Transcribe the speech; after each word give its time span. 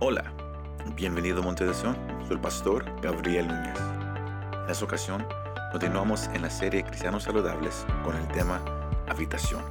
Hola, 0.00 0.32
bienvenido 0.94 1.40
a 1.40 1.42
Monte 1.42 1.66
de 1.66 1.74
Sion, 1.74 1.96
soy 2.22 2.34
el 2.36 2.40
pastor 2.40 2.84
Gabriel 3.02 3.48
Núñez. 3.48 3.76
En 4.62 4.70
esta 4.70 4.84
ocasión, 4.84 5.26
continuamos 5.72 6.28
en 6.34 6.42
la 6.42 6.50
serie 6.50 6.84
Cristianos 6.84 7.24
Saludables 7.24 7.84
con 8.04 8.14
el 8.14 8.28
tema 8.28 8.62
Habitación, 9.08 9.64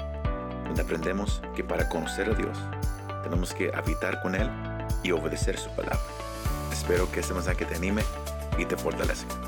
donde 0.65 0.81
aprendemos 0.81 1.41
que 1.55 1.63
para 1.63 1.87
conocer 1.87 2.29
a 2.29 2.33
Dios 2.33 2.57
tenemos 3.23 3.53
que 3.53 3.73
habitar 3.73 4.21
con 4.21 4.35
Él 4.35 4.49
y 5.01 5.11
obedecer 5.11 5.57
su 5.57 5.69
palabra. 5.69 6.01
Espero 6.73 7.09
que 7.09 7.21
este 7.21 7.33
mensaje 7.33 7.63
te 7.63 7.75
anime 7.75 8.03
y 8.57 8.65
te 8.65 8.75
fortalezca. 8.75 9.46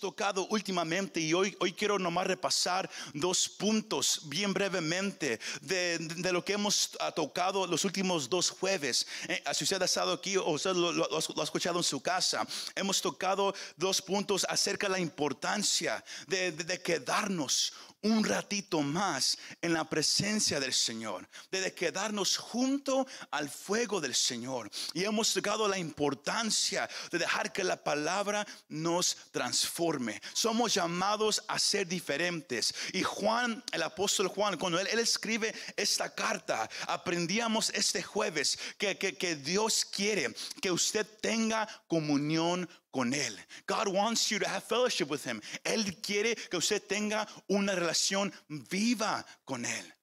Tocado 0.00 0.46
últimamente 0.48 1.20
y 1.20 1.34
hoy, 1.34 1.56
hoy 1.60 1.72
quiero 1.72 1.98
nomás 1.98 2.26
repasar 2.26 2.90
dos 3.14 3.48
puntos 3.48 4.22
bien 4.24 4.52
brevemente 4.52 5.38
de, 5.60 5.98
de 5.98 6.32
lo 6.32 6.44
que 6.44 6.54
hemos 6.54 6.90
tocado 7.14 7.66
los 7.66 7.84
últimos 7.84 8.28
dos 8.28 8.50
jueves. 8.50 9.06
Eh, 9.28 9.42
si 9.52 9.64
usted 9.64 9.80
ha 9.82 9.84
estado 9.84 10.12
aquí 10.12 10.36
o 10.36 10.48
usted 10.50 10.72
lo, 10.72 10.92
lo, 10.92 11.08
lo, 11.08 11.40
ha 11.40 11.44
escuchado 11.44 11.78
en 11.78 11.84
su 11.84 12.00
casa, 12.00 12.46
hemos 12.74 13.00
tocado 13.00 13.54
dos 13.76 14.02
puntos 14.02 14.46
acerca 14.48 14.88
de 14.88 14.92
la 14.92 15.00
importancia 15.00 16.02
de, 16.26 16.52
de, 16.52 16.64
de 16.64 16.80
quedarnos 16.80 17.72
un 18.02 18.24
ratito 18.24 18.80
más 18.80 19.36
en 19.60 19.72
la 19.72 19.88
presencia 19.88 20.58
del 20.60 20.72
Señor, 20.72 21.28
de 21.50 21.72
quedarnos 21.74 22.36
junto 22.36 23.06
al 23.30 23.50
fuego 23.50 24.00
del 24.00 24.14
Señor. 24.14 24.70
Y 24.94 25.04
hemos 25.04 25.32
tocado 25.32 25.68
la 25.68 25.78
importancia 25.78 26.88
de 27.10 27.18
dejar 27.18 27.52
que 27.52 27.64
la 27.64 27.82
palabra 27.82 28.46
nos 28.68 29.16
transforme. 29.32 30.20
Somos 30.32 30.74
llamados 30.74 31.42
a 31.48 31.58
ser 31.58 31.86
diferentes. 31.86 32.74
Y 32.92 33.02
Juan, 33.02 33.62
el 33.72 33.82
apóstol 33.82 34.28
Juan, 34.28 34.56
cuando 34.56 34.78
él, 34.78 34.88
él 34.90 34.98
escribe 34.98 35.54
esta 35.76 36.14
carta, 36.14 36.68
aprendíamos 36.86 37.70
este 37.70 38.02
jueves 38.02 38.58
que, 38.78 38.96
que, 38.96 39.16
que 39.16 39.36
Dios 39.36 39.84
quiere 39.84 40.34
que 40.60 40.70
usted 40.70 41.06
tenga 41.20 41.68
comunión 41.88 42.68
con 42.90 43.12
Él. 43.12 43.36
God 43.66 43.88
wants 43.88 44.30
you 44.30 44.38
to 44.38 44.48
have 44.48 44.62
fellowship 44.64 45.08
with 45.10 45.24
Him. 45.24 45.40
Él 45.64 46.00
quiere 46.02 46.34
que 46.34 46.56
usted 46.56 46.82
tenga 46.86 47.26
una 47.48 47.74
relación 47.74 48.32
viva 48.48 49.24
con 49.44 49.64
Él. 49.64 49.94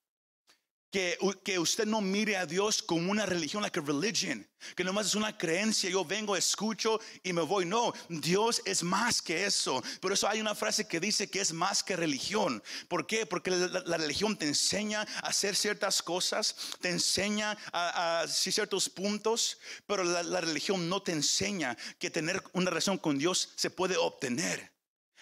Que, 0.91 1.17
que, 1.43 1.59
usted 1.59 1.85
no 1.85 1.99
mire 1.99 2.38
a 2.38 2.45
Dios 2.45 2.81
como 2.81 3.11
una 3.11 3.25
religión, 3.25 3.61
like 3.61 3.77
a 3.77 3.81
religion, 3.81 4.47
que 4.75 4.85
nomás 4.85 5.07
es 5.07 5.16
una 5.16 5.38
creencia, 5.38 5.89
yo 5.89 6.05
vengo, 6.05 6.35
escucho 6.35 6.99
y 7.23 7.33
me 7.33 7.41
voy. 7.41 7.66
No, 7.66 7.93
Dios 8.07 8.61
es 8.63 8.83
más 8.83 9.21
que 9.21 9.45
eso. 9.45 9.83
Por 9.99 10.13
eso 10.13 10.27
hay 10.27 10.39
una 10.39 10.55
frase 10.55 10.88
que 10.88 10.99
dice 10.99 11.30
que 11.30 11.41
es 11.41 11.52
más 11.52 11.83
que 11.83 11.97
religión. 11.97 12.63
¿Por 12.88 13.05
qué? 13.05 13.25
Porque 13.25 13.52
la, 13.52 13.97
religión 13.97 14.38
te 14.38 14.47
enseña 14.47 15.02
a 15.02 15.27
hacer 15.27 15.55
ciertas 15.55 16.02
cosas, 16.02 16.55
te 16.80 16.89
enseña 16.89 17.58
a, 17.73 18.25
ciertos 18.27 18.89
puntos, 18.89 19.59
pero 19.85 20.03
la 20.03 20.41
religión 20.41 20.88
no 20.88 21.02
te 21.02 21.11
enseña 21.11 21.77
que 21.99 22.09
tener 22.09 22.41
una 22.53 22.69
relación 22.69 22.97
con 22.97 23.17
Dios 23.17 23.49
se 23.55 23.69
puede 23.69 23.97
obtener. 23.97 24.71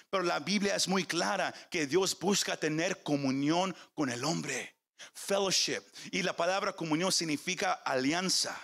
Pero 0.10 0.24
la 0.24 0.40
Biblia 0.40 0.76
es 0.76 0.88
muy 0.88 1.06
clara 1.06 1.54
que 1.70 1.88
Dios 1.88 2.18
busca 2.18 2.56
tener 2.56 3.04
comunión 3.04 3.76
con 3.96 4.10
el 4.10 4.24
hombre 4.24 4.75
fellowship. 5.14 5.82
Y 6.12 6.22
la 6.22 6.36
palabra 6.36 6.74
comunión 6.74 7.12
significa 7.12 7.74
alianza. 7.74 8.56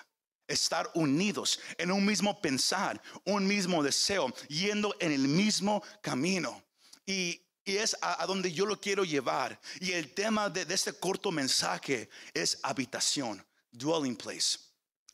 Estar 0.47 0.91
unidos 0.95 1.61
en 1.77 1.91
un 1.91 2.05
mismo 2.05 2.41
pensar, 2.41 3.01
un 3.23 3.47
mismo 3.47 3.81
deseo, 3.81 4.33
yendo 4.49 4.93
en 4.99 5.13
el 5.13 5.27
mismo 5.27 5.81
camino. 6.01 6.61
Y, 7.05 7.41
y 7.63 7.77
es 7.77 7.95
a, 8.01 8.25
donde 8.25 8.51
yo 8.51 8.65
lo 8.65 8.79
quiero 8.79 9.05
llevar. 9.05 9.57
Y 9.79 9.93
el 9.93 10.13
tema 10.13 10.49
de, 10.49 10.65
de 10.65 10.73
este 10.73 10.91
corto 10.91 11.31
mensaje 11.31 12.09
es 12.33 12.59
habitación, 12.63 13.45
dwelling 13.71 14.17
place 14.17 14.57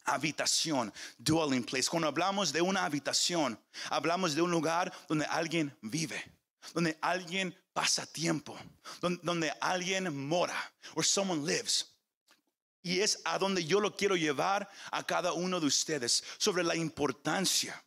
habitación, 0.07 0.91
dwelling 1.17 1.63
place. 1.63 1.89
Cuando 1.89 2.08
hablamos 2.08 2.52
de 2.52 2.61
una 2.61 2.86
habitación, 2.86 3.59
hablamos 3.89 4.33
de 4.33 4.42
un 4.42 4.49
lugar 4.49 4.92
donde 5.08 5.25
alguien 5.25 5.77
vive, 5.81 6.23
donde 6.73 6.97
alguien 7.02 7.55
pasa 7.77 8.08
tiempo, 8.08 8.58
donde, 9.21 9.54
alguien 9.61 10.27
mora, 10.27 10.58
where 10.95 11.08
someone 11.08 11.45
lives. 11.45 11.86
Y 12.82 13.02
es 13.02 13.20
a 13.23 13.38
donde 13.38 13.64
yo 13.64 13.80
lo 13.80 13.95
quiero 13.95 14.15
llevar 14.15 14.67
a 14.92 15.05
cada 15.05 15.32
uno 15.33 15.60
de 15.60 15.67
ustedes 15.67 16.23
sobre 16.39 16.64
la 16.64 16.76
importancia 16.76 17.80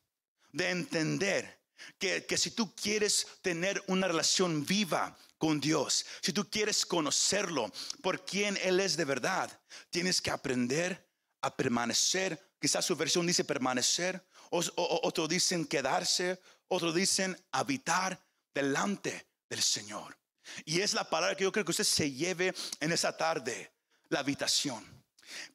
de 0.53 0.71
entender 0.71 1.59
que, 1.99 2.25
que 2.25 2.39
si 2.39 2.53
tú 2.53 2.73
quieres 2.77 3.27
tener 3.43 3.83
una 3.89 4.07
relación 4.07 4.65
viva 4.65 5.19
con 5.39 5.59
Dios, 5.59 6.07
si 6.21 6.33
tú 6.33 6.49
quieres 6.49 6.87
conocerlo 6.87 7.73
por 8.01 8.25
quien 8.25 8.57
Él 8.63 8.79
es 8.79 8.97
de 8.97 9.05
verdad, 9.05 9.51
tienes 9.91 10.23
que 10.23 10.31
aprender 10.31 11.05
a 11.41 11.57
permanecer. 11.57 12.41
Quizás 12.61 12.85
su 12.85 12.95
versión 12.95 13.27
dice 13.27 13.43
permanecer, 13.43 14.25
o, 14.51 14.61
o, 14.61 15.01
otro 15.03 15.27
dicen 15.27 15.65
quedarse, 15.65 16.41
otro 16.69 16.93
dicen 16.93 17.37
habitar 17.51 18.25
delante 18.55 19.30
del 19.51 19.63
Señor. 19.63 20.17
Y 20.65 20.81
es 20.81 20.95
la 20.95 21.05
palabra 21.05 21.37
que 21.37 21.45
yo 21.45 21.53
creo 21.53 21.65
que 21.65 21.73
usted 21.73 21.85
se 21.85 22.11
lleve 22.11 22.55
en 22.81 22.93
esa 22.93 23.15
tarde, 23.15 23.73
la 24.09 24.21
habitación. 24.21 25.05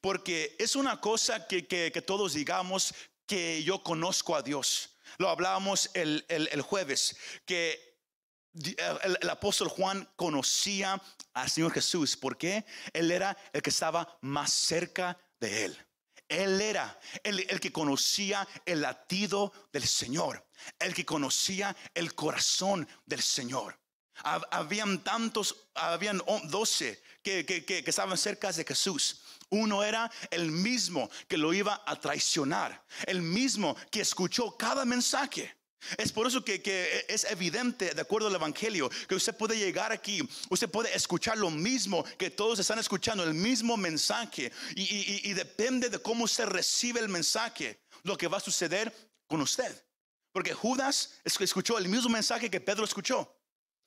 Porque 0.00 0.54
es 0.58 0.76
una 0.76 1.00
cosa 1.00 1.48
que, 1.48 1.66
que, 1.66 1.90
que 1.92 2.02
todos 2.02 2.34
digamos 2.34 2.94
que 3.26 3.64
yo 3.64 3.82
conozco 3.82 4.36
a 4.36 4.42
Dios. 4.42 4.96
Lo 5.18 5.28
hablábamos 5.28 5.90
el, 5.94 6.24
el, 6.28 6.48
el 6.52 6.62
jueves, 6.62 7.16
que 7.44 7.86
el, 9.02 9.30
apóstol 9.30 9.68
Juan 9.68 10.08
conocía 10.16 11.00
al 11.34 11.50
Señor 11.50 11.72
Jesús. 11.72 12.16
porque 12.16 12.64
Él 12.92 13.10
era 13.10 13.36
el 13.52 13.62
que 13.62 13.70
estaba 13.70 14.18
más 14.22 14.52
cerca 14.52 15.18
de 15.40 15.66
Él. 15.66 15.86
Él 16.28 16.60
era 16.60 16.98
el, 17.22 17.46
el, 17.48 17.60
que 17.60 17.72
conocía 17.72 18.46
el 18.64 18.80
latido 18.80 19.52
del 19.72 19.86
Señor, 19.86 20.44
el 20.78 20.92
que 20.92 21.04
conocía 21.04 21.76
el 21.94 22.14
corazón 22.14 22.88
del 23.04 23.22
Señor. 23.22 23.78
Habían 24.22 25.02
tantos, 25.02 25.56
habían 25.74 26.22
doce 26.44 27.02
que, 27.22 27.44
que, 27.44 27.64
que, 27.64 27.82
que 27.84 27.90
estaban 27.90 28.16
cerca 28.16 28.52
de 28.52 28.64
Jesús. 28.64 29.22
Uno 29.48 29.84
era 29.84 30.10
el 30.30 30.50
mismo 30.50 31.08
que 31.28 31.36
lo 31.36 31.54
iba 31.54 31.82
a 31.86 32.00
traicionar, 32.00 32.84
el 33.06 33.22
mismo 33.22 33.76
que 33.90 34.00
escuchó 34.00 34.56
cada 34.56 34.84
mensaje. 34.84 35.54
Es 35.98 36.10
por 36.10 36.26
eso 36.26 36.44
que, 36.44 36.60
que, 36.62 37.04
es 37.08 37.24
evidente, 37.24 37.94
de 37.94 38.00
acuerdo 38.00 38.28
al 38.28 38.34
Evangelio, 38.34 38.90
que 39.08 39.14
usted 39.14 39.36
puede 39.36 39.56
llegar 39.56 39.92
aquí, 39.92 40.20
usted 40.48 40.68
puede 40.68 40.94
escuchar 40.96 41.38
lo 41.38 41.50
mismo 41.50 42.04
que 42.18 42.30
todos 42.30 42.58
están 42.58 42.78
escuchando, 42.78 43.22
el 43.22 43.34
mismo 43.34 43.76
mensaje. 43.76 44.50
Y, 44.74 44.82
y, 44.82 45.30
y 45.30 45.32
depende 45.34 45.88
de 45.88 46.00
cómo 46.00 46.24
usted 46.24 46.46
recibe 46.46 47.00
el 47.00 47.08
mensaje, 47.08 47.80
lo 48.02 48.16
que 48.16 48.26
va 48.26 48.38
a 48.38 48.40
suceder 48.40 48.92
con 49.28 49.40
usted. 49.40 49.84
Porque 50.32 50.54
Judas 50.54 51.14
escuchó 51.24 51.78
el 51.78 51.88
mismo 51.88 52.10
mensaje 52.10 52.50
que 52.50 52.60
Pedro 52.60 52.84
escuchó. 52.84 53.35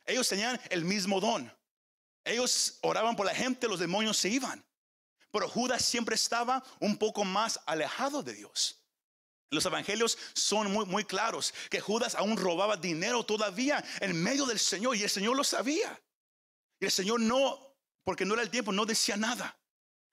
Ellos 0.09 0.27
tenían 0.27 0.59
el 0.69 0.83
mismo 0.83 1.19
don. 1.19 1.51
Ellos 2.25 2.79
oraban 2.81 3.15
por 3.15 3.25
la 3.25 3.33
gente, 3.33 3.67
los 3.67 3.79
demonios 3.79 4.17
se 4.17 4.29
iban. 4.29 4.63
Pero 5.31 5.47
Judas 5.47 5.85
siempre 5.85 6.15
estaba 6.15 6.63
un 6.79 6.97
poco 6.97 7.23
más 7.23 7.59
alejado 7.65 8.23
de 8.23 8.33
Dios. 8.33 8.79
Los 9.51 9.65
evangelios 9.65 10.17
son 10.33 10.71
muy, 10.71 10.85
muy 10.85 11.05
claros 11.05 11.53
que 11.69 11.79
Judas 11.79 12.15
aún 12.15 12.37
robaba 12.37 12.77
dinero 12.77 13.23
todavía 13.23 13.83
en 13.99 14.21
medio 14.21 14.45
del 14.45 14.59
Señor 14.59 14.95
y 14.95 15.03
el 15.03 15.09
Señor 15.09 15.35
lo 15.35 15.43
sabía. 15.43 15.99
Y 16.79 16.85
el 16.85 16.91
Señor 16.91 17.19
no, 17.19 17.75
porque 18.03 18.25
no 18.25 18.33
era 18.35 18.43
el 18.43 18.49
tiempo, 18.49 18.71
no 18.71 18.85
decía 18.85 19.17
nada. 19.17 19.57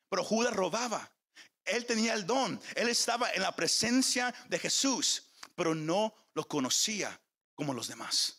Pero 0.09 0.25
Judas 0.25 0.55
robaba. 0.55 1.11
Él 1.65 1.85
tenía 1.85 2.15
el 2.15 2.27
don. 2.27 2.61
Él 2.75 2.89
estaba 2.89 3.31
en 3.33 3.43
la 3.43 3.55
presencia 3.55 4.35
de 4.49 4.59
Jesús, 4.59 5.25
pero 5.55 5.75
no 5.75 6.15
lo 6.35 6.47
conocía 6.47 7.21
como 7.55 7.75
los 7.75 7.89
demás. 7.89 8.36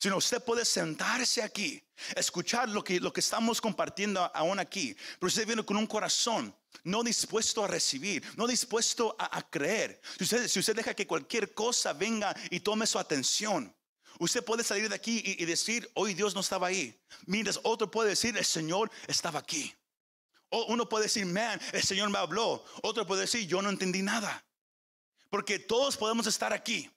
Sino 0.00 0.16
usted 0.16 0.42
puede 0.42 0.64
sentarse 0.64 1.42
aquí, 1.42 1.82
escuchar 2.16 2.70
lo 2.70 2.82
que, 2.82 2.98
lo 2.98 3.12
que 3.12 3.20
estamos 3.20 3.60
compartiendo 3.60 4.30
aún 4.34 4.58
aquí, 4.58 4.96
pero 5.18 5.28
usted 5.28 5.46
viene 5.46 5.62
con 5.62 5.76
un 5.76 5.86
corazón 5.86 6.54
no 6.84 7.02
dispuesto 7.02 7.64
a 7.64 7.68
recibir, 7.68 8.24
no 8.36 8.46
dispuesto 8.46 9.14
a, 9.18 9.42
creer. 9.50 10.00
Si 10.16 10.24
usted, 10.24 10.48
si 10.48 10.58
usted, 10.60 10.74
deja 10.74 10.94
que 10.94 11.06
cualquier 11.06 11.52
cosa 11.52 11.92
venga 11.92 12.34
y 12.48 12.60
tome 12.60 12.86
su 12.86 12.98
atención, 12.98 13.74
usted 14.18 14.42
puede 14.42 14.64
salir 14.64 14.88
de 14.88 14.94
aquí 14.94 15.22
y, 15.22 15.42
y 15.42 15.44
decir, 15.44 15.90
hoy 15.94 16.14
Dios 16.14 16.34
no 16.34 16.40
estaba 16.40 16.68
ahí. 16.68 16.98
Mientras 17.26 17.60
otro 17.62 17.90
puede 17.90 18.10
decir, 18.10 18.36
el 18.38 18.44
Señor 18.44 18.90
estaba 19.06 19.40
aquí. 19.40 19.74
O 20.48 20.64
uno 20.66 20.88
puede 20.88 21.04
decir, 21.04 21.26
man, 21.26 21.60
el 21.72 21.82
Señor 21.82 22.08
me 22.08 22.18
habló. 22.18 22.64
Otro 22.82 23.06
puede 23.06 23.22
decir, 23.22 23.46
yo 23.46 23.60
no 23.60 23.68
entendí 23.68 24.00
nada. 24.00 24.44
Porque 25.28 25.58
todos 25.58 25.96
podemos 25.96 26.26
estar 26.26 26.52
aquí. 26.52 26.90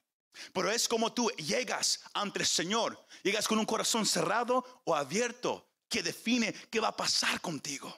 Pero 0.54 0.72
es 0.72 0.88
como 0.88 1.14
tú 1.14 1.30
llegas 1.32 2.02
ante 2.14 2.40
el 2.40 2.46
Señor, 2.46 3.06
llegas 3.24 3.48
con 3.48 3.60
un 3.60 3.66
corazón 3.66 4.06
cerrado 4.06 4.82
o 4.86 4.96
abierto, 4.96 5.68
que 5.90 6.02
define 6.04 6.54
qué 6.72 6.80
va 6.80 6.90
a 6.90 6.96
pasar 6.96 7.40
contigo. 7.42 7.96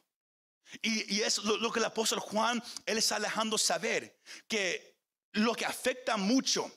Y, 0.82 1.22
es 1.22 1.38
lo, 1.38 1.72
que 1.72 1.80
el 1.80 1.86
apóstol 1.86 2.20
Juan, 2.20 2.62
él 2.86 2.98
está 2.98 3.20
dejando 3.20 3.58
saber, 3.58 4.20
que 4.48 4.98
lo 5.34 5.54
que 5.54 5.66
afecta 5.66 6.18
mucho, 6.18 6.70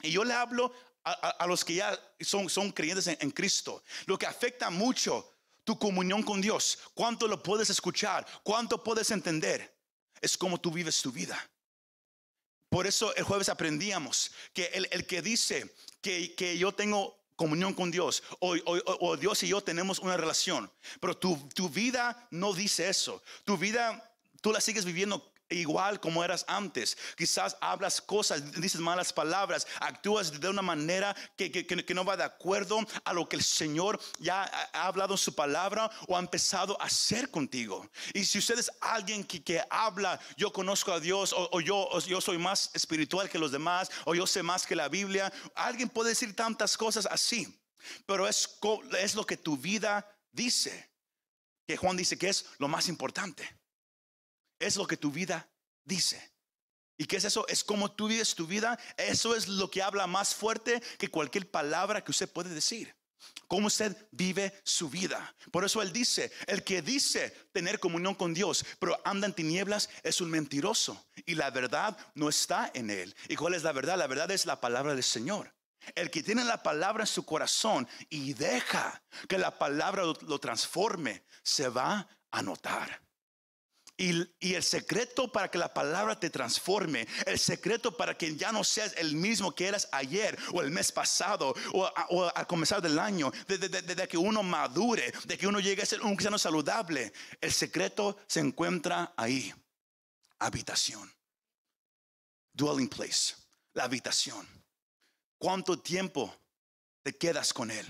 y 0.00 0.10
yo 0.10 0.24
le 0.24 0.32
hablo 0.32 0.72
a 1.02 1.46
los 1.46 1.64
que 1.64 1.74
ya 1.74 1.98
son, 2.20 2.48
son 2.48 2.72
creyentes 2.72 3.06
en, 3.08 3.18
en 3.20 3.30
Cristo, 3.30 3.82
lo 4.06 4.16
que 4.16 4.26
afecta 4.26 4.70
mucho 4.70 5.30
tu 5.64 5.78
comunión 5.78 6.22
con 6.22 6.40
Dios, 6.40 6.78
cuánto 6.94 7.28
lo 7.28 7.42
puedes 7.42 7.68
escuchar, 7.68 8.26
cuánto 8.42 8.82
puedes 8.82 9.10
entender, 9.10 9.74
es 10.20 10.38
como 10.38 10.58
tú 10.58 10.70
vives 10.70 11.02
tu 11.02 11.12
vida. 11.12 11.38
Por 12.74 12.88
eso 12.88 13.14
el 13.14 13.22
jueves 13.22 13.48
aprendíamos 13.48 14.32
que 14.52 14.64
el, 14.90 15.06
que 15.06 15.22
dice 15.22 15.72
que, 16.00 16.34
que, 16.34 16.58
yo 16.58 16.72
tengo 16.72 17.16
comunión 17.36 17.72
con 17.72 17.92
Dios 17.92 18.24
o, 18.40 18.56
o, 18.64 19.16
Dios 19.16 19.40
y 19.44 19.46
yo 19.46 19.60
tenemos 19.60 20.00
una 20.00 20.16
relación, 20.16 20.68
pero 21.00 21.16
tu, 21.16 21.36
tu 21.54 21.68
vida 21.68 22.26
no 22.32 22.52
dice 22.52 22.88
eso. 22.88 23.22
Tu 23.44 23.56
vida, 23.56 24.12
tú 24.40 24.50
la 24.50 24.60
sigues 24.60 24.84
viviendo 24.84 25.24
igual 25.50 26.00
como 26.00 26.24
eras 26.24 26.44
antes. 26.48 26.96
Quizás 27.16 27.56
hablas 27.60 28.00
cosas, 28.00 28.52
dices 28.60 28.80
malas 28.80 29.12
palabras, 29.12 29.66
actúas 29.80 30.40
de 30.40 30.48
una 30.48 30.62
manera 30.62 31.14
que, 31.36 31.50
que, 31.50 31.94
no 31.94 32.04
va 32.04 32.16
de 32.16 32.24
acuerdo 32.24 32.80
a 33.04 33.12
lo 33.12 33.28
que 33.28 33.36
el 33.36 33.42
Señor 33.42 34.00
ya 34.18 34.42
ha 34.72 34.86
hablado 34.86 35.14
en 35.14 35.18
su 35.18 35.34
palabra 35.34 35.90
o 36.08 36.16
ha 36.16 36.20
empezado 36.20 36.80
a 36.80 36.86
hacer 36.86 37.30
contigo. 37.30 37.88
Y 38.12 38.24
si 38.24 38.38
usted 38.38 38.58
es 38.58 38.70
alguien 38.80 39.24
que, 39.24 39.42
que 39.42 39.62
habla, 39.70 40.18
yo 40.36 40.52
conozco 40.52 40.92
a 40.92 41.00
Dios 41.00 41.34
o, 41.36 41.60
yo, 41.60 41.88
yo 42.00 42.20
soy 42.20 42.38
más 42.38 42.70
espiritual 42.74 43.28
que 43.28 43.38
los 43.38 43.52
demás 43.52 43.90
o 44.04 44.14
yo 44.14 44.26
sé 44.26 44.42
más 44.42 44.66
que 44.66 44.74
la 44.74 44.88
Biblia, 44.88 45.32
alguien 45.54 45.88
puede 45.88 46.10
decir 46.10 46.34
tantas 46.34 46.76
cosas 46.76 47.06
así, 47.10 47.60
pero 48.06 48.26
es, 48.26 48.58
es 48.98 49.14
lo 49.14 49.24
que 49.24 49.36
tu 49.36 49.56
vida 49.56 50.06
dice. 50.32 50.92
Que 51.66 51.78
Juan 51.78 51.96
dice 51.96 52.18
que 52.18 52.28
es 52.28 52.44
lo 52.58 52.68
más 52.68 52.88
importante 52.88 53.63
es 54.66 54.76
lo 54.76 54.86
que 54.86 54.96
tu 54.96 55.10
vida 55.10 55.48
dice. 55.84 56.34
¿Y 56.96 57.06
qué 57.06 57.16
es 57.16 57.24
eso? 57.24 57.46
Es 57.48 57.64
como 57.64 57.90
tú 57.90 58.08
vives 58.08 58.34
tu 58.34 58.46
vida. 58.46 58.78
Eso 58.96 59.34
es 59.34 59.48
lo 59.48 59.70
que 59.70 59.82
habla 59.82 60.06
más 60.06 60.34
fuerte 60.34 60.80
que 60.98 61.08
cualquier 61.08 61.50
palabra 61.50 62.02
que 62.02 62.12
usted 62.12 62.28
puede 62.28 62.50
decir. 62.50 62.94
Cómo 63.48 63.66
usted 63.66 63.96
vive 64.10 64.60
su 64.64 64.88
vida. 64.88 65.34
Por 65.50 65.64
eso 65.64 65.82
él 65.82 65.92
dice, 65.92 66.30
el 66.46 66.62
que 66.62 66.82
dice 66.82 67.30
tener 67.52 67.80
comunión 67.80 68.14
con 68.14 68.34
Dios, 68.34 68.64
pero 68.78 69.00
anda 69.04 69.26
en 69.26 69.34
tinieblas, 69.34 69.88
es 70.02 70.20
un 70.20 70.30
mentiroso. 70.30 71.06
Y 71.26 71.34
la 71.34 71.50
verdad 71.50 71.96
no 72.14 72.28
está 72.28 72.70
en 72.74 72.90
él. 72.90 73.14
¿Y 73.28 73.36
cuál 73.36 73.54
es 73.54 73.62
la 73.62 73.72
verdad? 73.72 73.98
La 73.98 74.06
verdad 74.06 74.30
es 74.30 74.46
la 74.46 74.60
palabra 74.60 74.94
del 74.94 75.04
Señor. 75.04 75.54
El 75.94 76.10
que 76.10 76.22
tiene 76.22 76.44
la 76.44 76.62
palabra 76.62 77.02
en 77.02 77.08
su 77.08 77.24
corazón 77.24 77.88
y 78.08 78.32
deja 78.34 79.02
que 79.28 79.36
la 79.36 79.58
palabra 79.58 80.04
lo, 80.04 80.14
lo 80.22 80.38
transforme, 80.38 81.24
se 81.42 81.68
va 81.68 82.08
a 82.30 82.42
notar. 82.42 83.02
Y, 83.96 84.54
el 84.54 84.62
secreto 84.62 85.30
para 85.30 85.48
que 85.48 85.58
la 85.58 85.72
palabra 85.72 86.18
te 86.18 86.28
transforme, 86.28 87.06
el 87.26 87.38
secreto 87.38 87.96
para 87.96 88.16
que 88.16 88.34
ya 88.34 88.50
no 88.50 88.64
seas 88.64 88.92
el 88.96 89.14
mismo 89.14 89.54
que 89.54 89.68
eras 89.68 89.88
ayer 89.92 90.36
o 90.52 90.60
el 90.60 90.70
mes 90.72 90.90
pasado 90.90 91.54
o, 91.72 92.32
al 92.34 92.46
comenzar 92.46 92.82
del 92.82 92.98
año, 92.98 93.30
de, 93.46 94.08
que 94.08 94.16
uno 94.16 94.42
madure, 94.42 95.12
de 95.26 95.38
que 95.38 95.46
uno 95.46 95.60
llegue 95.60 95.82
a 95.82 95.86
ser 95.86 96.02
un 96.02 96.16
cristiano 96.16 96.38
saludable, 96.38 97.12
el 97.40 97.52
secreto 97.52 98.18
se 98.26 98.40
encuentra 98.40 99.14
ahí. 99.16 99.54
Habitación. 100.40 101.12
Dwelling 102.52 102.88
place. 102.88 103.34
La 103.74 103.84
habitación. 103.84 104.46
¿Cuánto 105.38 105.78
tiempo 105.78 106.34
te 107.02 107.16
quedas 107.16 107.52
con 107.52 107.70
él? 107.70 107.86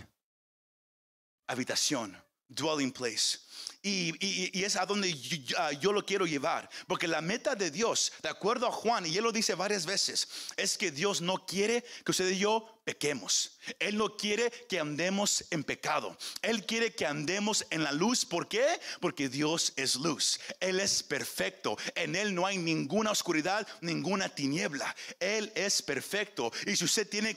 Habitación. 1.47 2.24
Dwelling 2.49 2.93
place. 2.93 3.39
Y, 3.83 4.65
es 4.65 4.77
a 4.77 4.87
donde 4.87 5.15
ah, 5.59 5.73
yo, 5.73 5.93
lo 5.93 6.05
quiero 6.05 6.27
llevar. 6.27 6.71
Porque 6.87 7.07
la 7.07 7.21
meta 7.21 7.55
de 7.55 7.71
Dios, 7.71 8.13
de 8.23 8.31
acuerdo 8.31 8.67
a 8.67 8.73
Juan, 8.73 9.05
y 9.05 9.17
él 9.17 9.25
lo 9.25 9.33
dice 9.33 9.55
varias 9.55 9.85
veces, 9.85 10.27
es 10.57 10.79
que 10.79 10.91
Dios 10.91 11.21
no 11.21 11.45
quiere 11.45 11.85
que 12.05 12.11
usted 12.11 12.31
y 12.31 12.39
yo 12.39 12.74
pequemos. 12.85 13.59
Él 13.79 13.97
no 13.97 14.17
quiere 14.17 14.51
que 14.69 14.79
andemos 14.79 15.45
en 15.51 15.65
pecado. 15.65 16.17
Él 16.43 16.67
quiere 16.67 16.95
que 16.95 17.07
andemos 17.07 17.67
en 17.71 17.83
la 17.83 17.93
luz. 17.93 18.25
¿Por 18.25 18.49
qué? 18.49 18.65
Porque 19.01 19.29
Dios 19.29 19.73
es 19.77 19.97
luz. 19.97 20.39
Él 20.61 20.81
es 20.81 21.03
perfecto. 21.03 21.77
En 21.95 22.15
Él 22.15 22.35
no 22.35 22.47
hay 22.47 22.59
ninguna 22.59 23.11
oscuridad, 23.11 23.67
ninguna 23.81 24.29
tiniebla. 24.29 24.95
Él 25.19 25.51
es 25.55 25.83
perfecto. 25.83 26.53
Y 26.67 26.77
si 26.77 26.85
usted 26.85 27.09
tiene, 27.09 27.37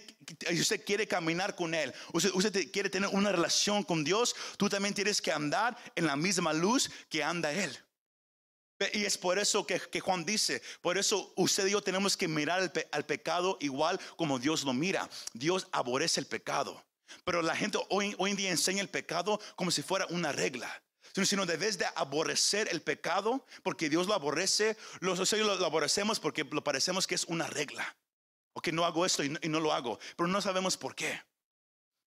si 0.49 0.61
usted 0.61 0.83
quiere 0.83 1.07
caminar 1.07 1.55
con 1.55 1.73
Él, 1.73 1.93
usted, 2.13 2.31
usted 2.33 2.71
quiere 2.71 2.89
tener 2.89 3.09
una 3.13 3.31
relación 3.31 3.83
con 3.83 4.03
Dios, 4.03 4.35
tú 4.57 4.69
también 4.69 4.93
tienes 4.93 5.21
que 5.21 5.31
andar 5.31 5.77
en 5.95 6.05
la 6.05 6.15
misma 6.15 6.53
luz 6.53 6.91
que 7.09 7.23
anda 7.23 7.51
Él. 7.51 7.77
Y 8.93 9.05
es 9.05 9.17
por 9.17 9.39
eso 9.39 9.65
que, 9.65 9.99
Juan 9.99 10.23
dice, 10.23 10.61
por 10.81 10.97
eso 10.97 11.33
usted 11.35 11.65
y 11.67 11.71
yo 11.71 11.81
tenemos 11.81 12.15
que 12.15 12.27
mirar 12.27 12.71
al, 12.91 13.05
pecado 13.05 13.57
igual 13.59 13.99
como 14.15 14.37
Dios 14.37 14.63
lo 14.63 14.73
mira. 14.73 15.09
Dios 15.33 15.67
aborrece 15.71 16.19
el 16.19 16.27
pecado. 16.27 16.83
Pero 17.23 17.41
la 17.41 17.55
gente 17.55 17.79
hoy, 17.89 18.15
en 18.19 18.35
día 18.35 18.51
enseña 18.51 18.81
el 18.81 18.89
pecado 18.89 19.39
como 19.55 19.71
si 19.71 19.81
fuera 19.81 20.05
una 20.09 20.31
regla. 20.31 20.83
Sino 21.13 21.47
debes 21.47 21.79
de 21.79 21.87
aborrecer 21.95 22.67
el 22.71 22.83
pecado 22.83 23.43
porque 23.63 23.89
Dios 23.89 24.05
lo 24.05 24.13
aborrece. 24.13 24.77
Los 24.99 25.31
lo, 25.31 25.55
lo 25.55 25.65
aborrecemos 25.65 26.19
porque 26.19 26.43
lo 26.43 26.63
parecemos 26.63 27.07
que 27.07 27.15
es 27.15 27.23
una 27.25 27.47
regla. 27.47 27.97
O 28.53 28.61
que 28.61 28.71
no 28.71 28.85
hago 28.85 29.05
esto 29.05 29.23
y 29.23 29.29
no 29.29 29.59
lo 29.59 29.73
hago. 29.73 29.99
Pero 30.15 30.27
no 30.27 30.41
sabemos 30.41 30.77
por 30.77 30.93
qué. 30.93 31.19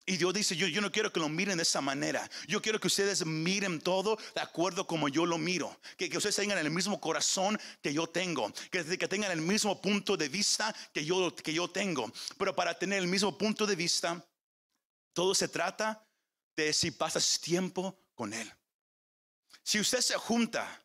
Y 0.07 0.17
Dios 0.17 0.35
dice, 0.35 0.57
yo, 0.57 0.67
yo 0.67 0.81
no 0.81 0.91
quiero 0.91 1.13
que 1.13 1.21
lo 1.21 1.29
miren 1.29 1.59
de 1.59 1.63
esa 1.63 1.81
manera. 1.81 2.29
Yo 2.49 2.61
quiero 2.61 2.81
que 2.81 2.89
ustedes 2.89 3.25
miren 3.25 3.81
todo 3.81 4.19
de 4.35 4.41
acuerdo 4.41 4.87
como 4.87 5.09
yo 5.09 5.27
lo 5.27 5.39
miro. 5.39 5.79
Que, 5.97 6.09
que 6.09 6.17
ustedes 6.17 6.37
tengan 6.37 6.59
el 6.59 6.71
mismo 6.71 7.01
corazón 7.01 7.61
que 7.83 7.93
yo 7.93 8.07
tengo. 8.07 8.53
Que, 8.71 8.99
que 8.99 9.09
tengan 9.09 9.31
el 9.31 9.41
mismo 9.41 9.81
punto 9.81 10.17
de 10.17 10.29
vista 10.29 10.75
que 10.93 11.05
yo, 11.05 11.35
que 11.37 11.53
yo 11.53 11.69
tengo. 11.69 12.11
Pero 12.39 12.57
para 12.57 12.79
tener 12.79 12.99
el 12.99 13.09
mismo 13.09 13.37
punto 13.37 13.67
de 13.67 13.77
vista, 13.77 14.25
todo 15.13 15.35
se 15.35 15.49
trata 15.49 16.05
de 16.57 16.73
si 16.73 16.91
pasas 16.91 17.41
tiempo 17.41 17.97
con 18.15 18.33
Él. 18.33 18.53
Si 19.63 19.79
usted 19.79 20.01
se 20.01 20.17
junta 20.17 20.83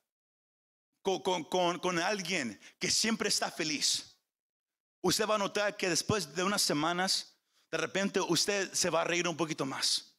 con, 1.01 1.21
con, 1.21 1.44
con, 1.45 1.79
con 1.79 2.00
alguien 2.00 2.59
que 2.77 2.91
siempre 2.91 3.29
está 3.29 3.50
feliz, 3.50 4.18
usted 5.01 5.25
va 5.27 5.35
a 5.35 5.39
notar 5.39 5.77
que 5.77 5.89
después 5.89 6.35
de 6.35 6.44
unas 6.44 6.61
semanas, 6.61 7.34
de 7.71 7.77
repente 7.77 8.19
usted 8.21 8.71
se 8.73 8.89
va 8.89 9.01
a 9.01 9.06
reír 9.06 9.27
un 9.27 9.38
poquito 9.38 9.65
más. 9.65 10.15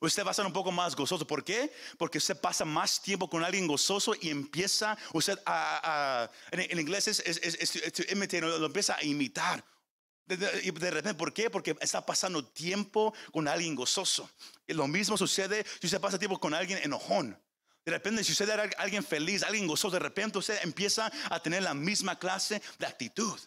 Usted 0.00 0.26
va 0.26 0.30
a 0.30 0.34
ser 0.34 0.46
un 0.46 0.52
poco 0.52 0.70
más 0.70 0.94
gozoso. 0.94 1.26
¿Por 1.26 1.42
qué? 1.42 1.72
Porque 1.96 2.18
usted 2.18 2.38
pasa 2.38 2.64
más 2.64 3.00
tiempo 3.00 3.30
con 3.30 3.44
alguien 3.44 3.66
gozoso 3.66 4.14
y 4.20 4.28
empieza 4.28 4.96
usted 5.12 5.38
a, 5.46 6.30
en, 6.50 6.78
inglés 6.78 7.08
es, 7.08 7.20
es, 7.20 8.40
lo 8.42 8.66
empieza 8.66 8.96
a 8.96 9.04
imitar. 9.04 9.64
De, 10.26 10.36
de, 10.36 10.90
repente, 10.90 11.14
¿por 11.14 11.32
qué? 11.32 11.48
Porque 11.48 11.76
está 11.80 12.04
pasando 12.04 12.44
tiempo 12.44 13.14
con 13.32 13.46
alguien 13.46 13.74
gozoso. 13.74 14.28
Lo 14.66 14.88
mismo 14.88 15.16
sucede 15.16 15.64
si 15.80 15.86
usted 15.86 16.00
pasa 16.00 16.18
tiempo 16.18 16.38
con 16.38 16.52
alguien 16.52 16.80
enojón. 16.82 17.40
De 17.84 17.92
repente, 17.92 18.24
si 18.24 18.32
usted 18.32 18.48
era 18.48 18.68
alguien 18.78 19.04
feliz, 19.04 19.44
alguien 19.44 19.68
gozoso, 19.68 19.92
de 19.92 20.00
repente 20.00 20.38
usted 20.38 20.58
empieza 20.62 21.10
a 21.30 21.40
tener 21.40 21.62
la 21.62 21.72
misma 21.72 22.18
clase 22.18 22.60
de 22.78 22.86
actitud. 22.86 23.38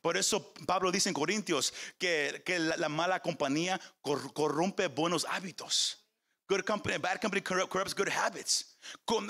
Por 0.00 0.16
eso 0.16 0.52
Pablo 0.66 0.92
dice 0.92 1.08
en 1.08 1.14
Corintios 1.14 1.72
que, 1.98 2.42
la, 2.58 2.88
mala 2.88 3.20
compañía 3.20 3.80
corrompe 4.02 4.86
buenos 4.88 5.26
hábitos. 5.28 6.04
Good 6.48 6.64
company, 6.64 6.96
bad 6.96 7.20
company 7.20 7.42
corrupts 7.42 7.94
good 7.94 8.08
habits. 8.08 8.78
Con, 9.04 9.26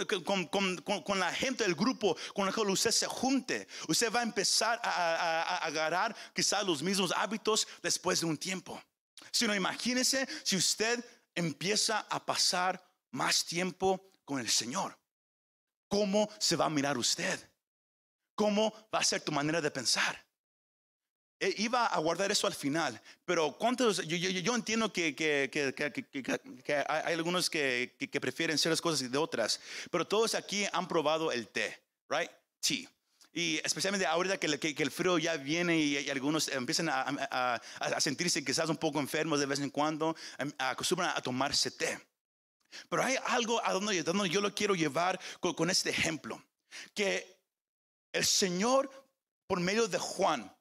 la 1.19 1.33
gente 1.33 1.65
del 1.65 1.75
grupo 1.75 2.17
con 2.33 2.47
el 2.47 2.55
que 2.55 2.61
usted 2.61 2.93
se 2.93 3.07
junte, 3.07 3.67
usted 3.89 4.13
va 4.13 4.21
a 4.21 4.23
empezar 4.23 4.81
a, 4.85 5.59
agarrar 5.67 6.15
quizás 6.33 6.65
los 6.65 6.81
mismos 6.81 7.13
hábitos 7.17 7.67
después 7.83 8.21
de 8.21 8.27
un 8.27 8.37
tiempo. 8.37 8.81
Si 9.33 9.49
no, 9.49 9.55
imagínese 9.55 10.29
si 10.45 10.57
usted 10.57 11.05
empieza 11.35 12.07
a 12.09 12.25
pasar 12.25 12.81
más 13.11 13.45
tiempo 13.45 14.13
con 14.25 14.39
el 14.39 14.49
Señor. 14.49 14.97
¿Cómo 15.89 16.29
se 16.39 16.55
va 16.55 16.67
a 16.67 16.71
mirar 16.71 16.99
usted? 16.99 17.51
¿Cómo 18.37 18.73
va 18.95 19.01
a 19.01 19.05
ser 19.05 19.23
tu 19.23 19.33
manera 19.33 19.61
de 19.61 19.73
pensar? 19.73 20.28
Eh, 21.41 21.55
iba 21.59 21.87
a 21.87 21.99
guardar 22.01 22.33
eso 22.33 22.49
al 22.49 22.55
final, 22.55 23.01
pero 23.25 23.57
¿cuántos? 23.57 24.05
Yo, 24.09 24.55
entiendo 24.57 24.93
que, 24.93 25.15
hay 26.89 27.15
algunos 27.15 27.49
que, 27.49 27.97
prefieren 28.21 28.59
ciertas 28.59 28.81
cosas 28.81 29.09
de 29.09 29.19
otras, 29.19 29.61
pero 29.91 30.05
todos 30.05 30.35
aquí 30.35 30.67
han 30.73 30.89
probado 30.89 31.31
el 31.31 31.47
té, 31.49 31.81
right? 32.09 32.31
Sí. 32.61 32.89
Y 33.33 33.61
especialmente 33.63 34.05
ahorita 34.05 34.39
que, 34.39 34.75
el 34.77 34.91
frío 34.91 35.17
ya 35.17 35.37
viene 35.37 35.79
y, 35.79 36.11
algunos 36.11 36.49
empiezan 36.49 36.89
a, 36.91 37.63
sentirse 38.01 38.45
quizás 38.45 38.69
un 38.69 38.77
poco 38.77 38.99
enfermos 38.99 39.39
de 39.39 39.47
vez 39.47 39.61
en 39.61 39.71
cuando, 39.71 40.17
em, 40.39 40.51
acostumbran 40.59 41.13
a 41.15 41.21
tomarse 41.21 41.71
té. 41.71 42.01
Pero 42.89 43.05
hay 43.05 43.17
algo 43.27 43.65
a 43.65 43.73
donde, 43.73 44.03
yo 44.29 44.41
lo 44.41 44.53
quiero 44.53 44.75
llevar 44.75 45.21
con 45.41 45.71
este 45.71 45.91
ejemplo, 45.91 46.43
que 46.95 47.39
el 48.13 48.25
Señor, 48.25 48.91
por 49.47 49.61
medio 49.61 49.87
de 49.87 49.99
Juan, 49.99 50.53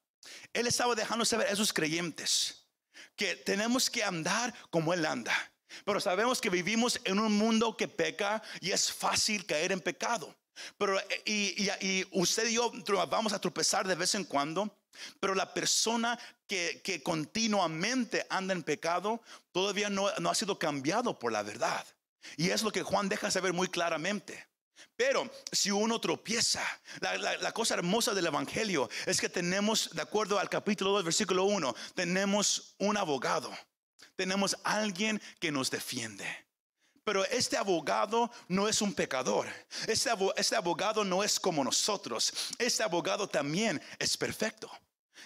él 0.54 0.68
estaba 0.68 0.96
dejando 0.96 1.26
saber 1.26 1.48
a 1.48 1.52
esos 1.52 1.74
creyentes 1.74 2.68
que 3.16 3.36
tenemos 3.36 3.90
que 3.90 4.04
andar 4.04 4.54
como 4.70 4.94
Él 4.94 5.06
anda. 5.06 5.34
Pero 5.84 6.00
sabemos 6.00 6.40
que 6.40 6.50
vivimos 6.50 7.00
en 7.04 7.20
un 7.20 7.34
mundo 7.34 7.76
que 7.76 7.88
peca 7.88 8.42
y 8.62 8.72
es 8.72 8.92
fácil 8.92 9.46
caer 9.46 9.72
en 9.72 9.82
pecado. 9.82 10.34
Pero 10.78 11.00
y, 11.26 12.06
usted 12.12 12.48
y 12.48 12.54
yo 12.54 12.72
vamos 13.10 13.34
a 13.34 13.42
tropezar 13.42 13.88
de 13.88 13.96
vez 13.96 14.16
en 14.16 14.24
cuando. 14.24 14.74
Pero 15.20 15.36
la 15.36 15.54
persona 15.54 16.18
que, 16.48 17.02
continuamente 17.04 18.26
anda 18.30 18.54
en 18.54 18.64
pecado 18.64 19.22
todavía 19.52 19.90
no, 19.90 20.10
no 20.20 20.30
ha 20.30 20.36
sido 20.36 20.58
cambiado 20.58 21.20
por 21.20 21.32
la 21.32 21.44
verdad. 21.44 21.86
Y 22.36 22.50
es 22.50 22.64
lo 22.64 22.72
que 22.72 22.84
Juan 22.84 23.10
deja 23.10 23.30
saber 23.30 23.54
muy 23.54 23.68
claramente. 23.68 24.48
Pero 24.96 25.30
si 25.52 25.72
uno 25.72 26.00
tropieza, 26.00 26.64
la, 27.02 27.52
cosa 27.52 27.76
hermosa 27.76 28.14
del 28.14 28.28
Evangelio 28.28 28.90
es 29.06 29.22
que 29.22 29.30
tenemos, 29.30 29.90
de 29.94 30.02
acuerdo 30.02 30.40
al 30.40 30.50
capítulo 30.50 30.92
2, 30.92 31.04
versículo 31.04 31.46
1, 31.46 31.76
tenemos 31.96 32.76
un 32.80 32.98
abogado, 32.98 33.52
tenemos 34.16 34.58
alguien 34.64 35.22
que 35.40 35.52
nos 35.52 35.70
defiende. 35.70 36.28
Pero 37.04 37.24
este 37.26 37.56
abogado 37.56 38.30
no 38.50 38.68
es 38.68 38.82
un 38.82 38.94
pecador. 38.94 39.48
Este, 39.88 40.10
este 40.36 40.56
abogado 40.58 41.06
no 41.06 41.24
es 41.24 41.40
como 41.40 41.64
nosotros. 41.64 42.34
Este 42.58 42.84
abogado 42.84 43.30
también 43.30 43.82
es 43.98 44.18
perfecto 44.18 44.70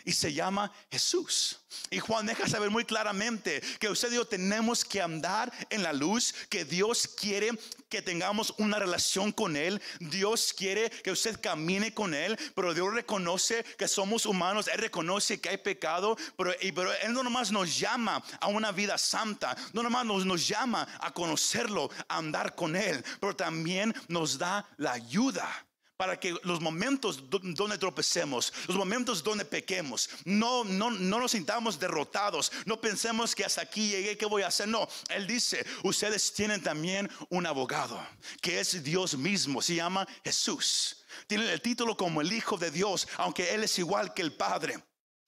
y 0.05 0.13
se 0.13 0.33
llama 0.33 0.71
Jesús. 0.89 1.59
Y 1.89 1.99
Juan 1.99 2.25
deja 2.25 2.47
saber 2.47 2.69
muy 2.69 2.85
claramente 2.85 3.61
que 3.79 3.89
usted 3.89 4.11
y 4.11 4.15
yo 4.15 4.25
tenemos 4.25 4.83
que 4.83 5.01
andar 5.01 5.51
en 5.69 5.83
la 5.83 5.93
luz, 5.93 6.33
que 6.49 6.65
Dios 6.65 7.07
quiere 7.07 7.51
que 7.89 8.01
tengamos 8.01 8.53
una 8.57 8.79
relación 8.79 9.31
con 9.31 9.55
Él. 9.55 9.81
Dios 9.99 10.53
quiere 10.53 10.89
que 10.89 11.11
usted 11.11 11.39
camine 11.39 11.93
con 11.93 12.13
Él, 12.13 12.37
pero 12.55 12.73
Dios 12.73 12.93
reconoce 12.93 13.63
que 13.77 13.87
somos 13.87 14.25
humanos, 14.25 14.67
Él 14.67 14.79
reconoce 14.79 15.39
que 15.39 15.49
hay 15.49 15.57
pecado, 15.57 16.17
pero, 16.37 16.53
pero 16.73 16.93
Él 16.93 17.13
no 17.13 17.23
nomás 17.23 17.51
nos 17.51 17.77
llama 17.77 18.23
a 18.39 18.47
una 18.47 18.71
vida 18.71 18.97
santa, 18.97 19.55
no 19.73 19.83
nomás 19.83 20.05
nos, 20.05 20.25
nos 20.25 20.47
llama 20.47 20.87
a 20.99 21.13
conocerlo, 21.13 21.89
a 22.07 22.17
andar 22.17 22.55
con 22.55 22.75
Él, 22.75 23.03
pero 23.19 23.35
también 23.35 23.93
nos 24.07 24.37
da 24.37 24.65
la 24.77 24.93
ayuda 24.93 25.65
para 26.01 26.19
que 26.19 26.35
los 26.41 26.59
momentos 26.59 27.29
donde 27.29 27.77
tropecemos, 27.77 28.51
los 28.65 28.75
momentos 28.75 29.23
donde 29.23 29.45
pequemos, 29.45 30.09
no, 30.25 30.63
no, 30.63 30.89
no 30.89 31.19
nos 31.19 31.29
sintamos 31.29 31.79
derrotados, 31.79 32.51
no 32.65 32.81
pensemos 32.81 33.35
que 33.35 33.45
hasta 33.45 33.61
aquí 33.61 33.89
llegué, 33.89 34.17
¿qué 34.17 34.25
voy 34.25 34.41
a 34.41 34.47
hacer? 34.47 34.67
No, 34.67 34.89
Él 35.09 35.27
dice, 35.27 35.63
ustedes 35.83 36.33
tienen 36.33 36.63
también 36.63 37.07
un 37.29 37.45
abogado, 37.45 38.03
que 38.41 38.59
es 38.59 38.83
Dios 38.83 39.15
mismo, 39.15 39.61
se 39.61 39.75
llama 39.75 40.07
Jesús. 40.23 41.05
Tiene 41.27 41.53
el 41.53 41.61
título 41.61 41.95
como 41.95 42.21
el 42.21 42.33
Hijo 42.33 42.57
de 42.57 42.71
Dios, 42.71 43.07
aunque 43.17 43.53
Él 43.53 43.63
es 43.63 43.77
igual 43.77 44.15
que 44.15 44.23
el 44.23 44.33
Padre. 44.33 44.83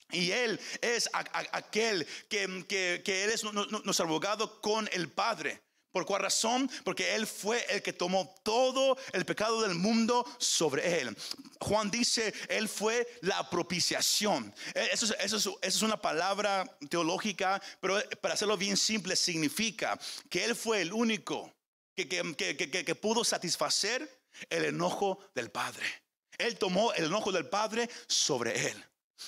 Y 0.09 0.31
Él 0.31 0.59
es 0.81 1.07
aquel 1.13 2.07
que, 2.27 2.65
que 2.67 3.23
Él 3.23 3.29
es 3.29 3.43
nuestro 3.43 4.07
abogado 4.07 4.59
con 4.59 4.89
el 4.91 5.11
Padre. 5.11 5.61
¿Por 5.93 6.07
cuál 6.07 6.23
razón? 6.23 6.69
Porque 6.83 7.13
Él 7.13 7.27
fue 7.27 7.63
el 7.69 7.83
que 7.83 7.93
tomó 7.93 8.35
todo 8.41 8.97
el 9.11 9.25
pecado 9.25 9.61
del 9.61 9.75
mundo 9.75 10.25
sobre 10.39 10.99
Él. 10.99 11.15
Juan 11.59 11.91
dice, 11.91 12.33
Él 12.49 12.67
fue 12.67 13.07
la 13.21 13.47
propiciación. 13.47 14.51
Eh, 14.73 14.89
eso 14.91 15.55
es, 15.61 15.81
una 15.83 16.01
palabra 16.01 16.65
teológica, 16.89 17.61
pero 17.79 18.01
para 18.19 18.33
hacerlo 18.33 18.57
bien 18.57 18.75
simple 18.75 19.15
significa 19.15 19.99
que 20.31 20.43
Él 20.43 20.55
fue 20.55 20.81
el 20.81 20.91
único 20.91 21.53
que, 21.95 22.07
que 22.07 22.95
pudo 22.95 23.23
satisfacer 23.23 24.19
el 24.49 24.65
enojo 24.65 25.19
del 25.35 25.51
Padre. 25.51 25.85
Él 26.39 26.57
tomó 26.57 26.91
el 26.93 27.05
enojo 27.05 27.31
del 27.31 27.47
Padre 27.47 27.87
sobre 28.07 28.69
Él 28.69 28.83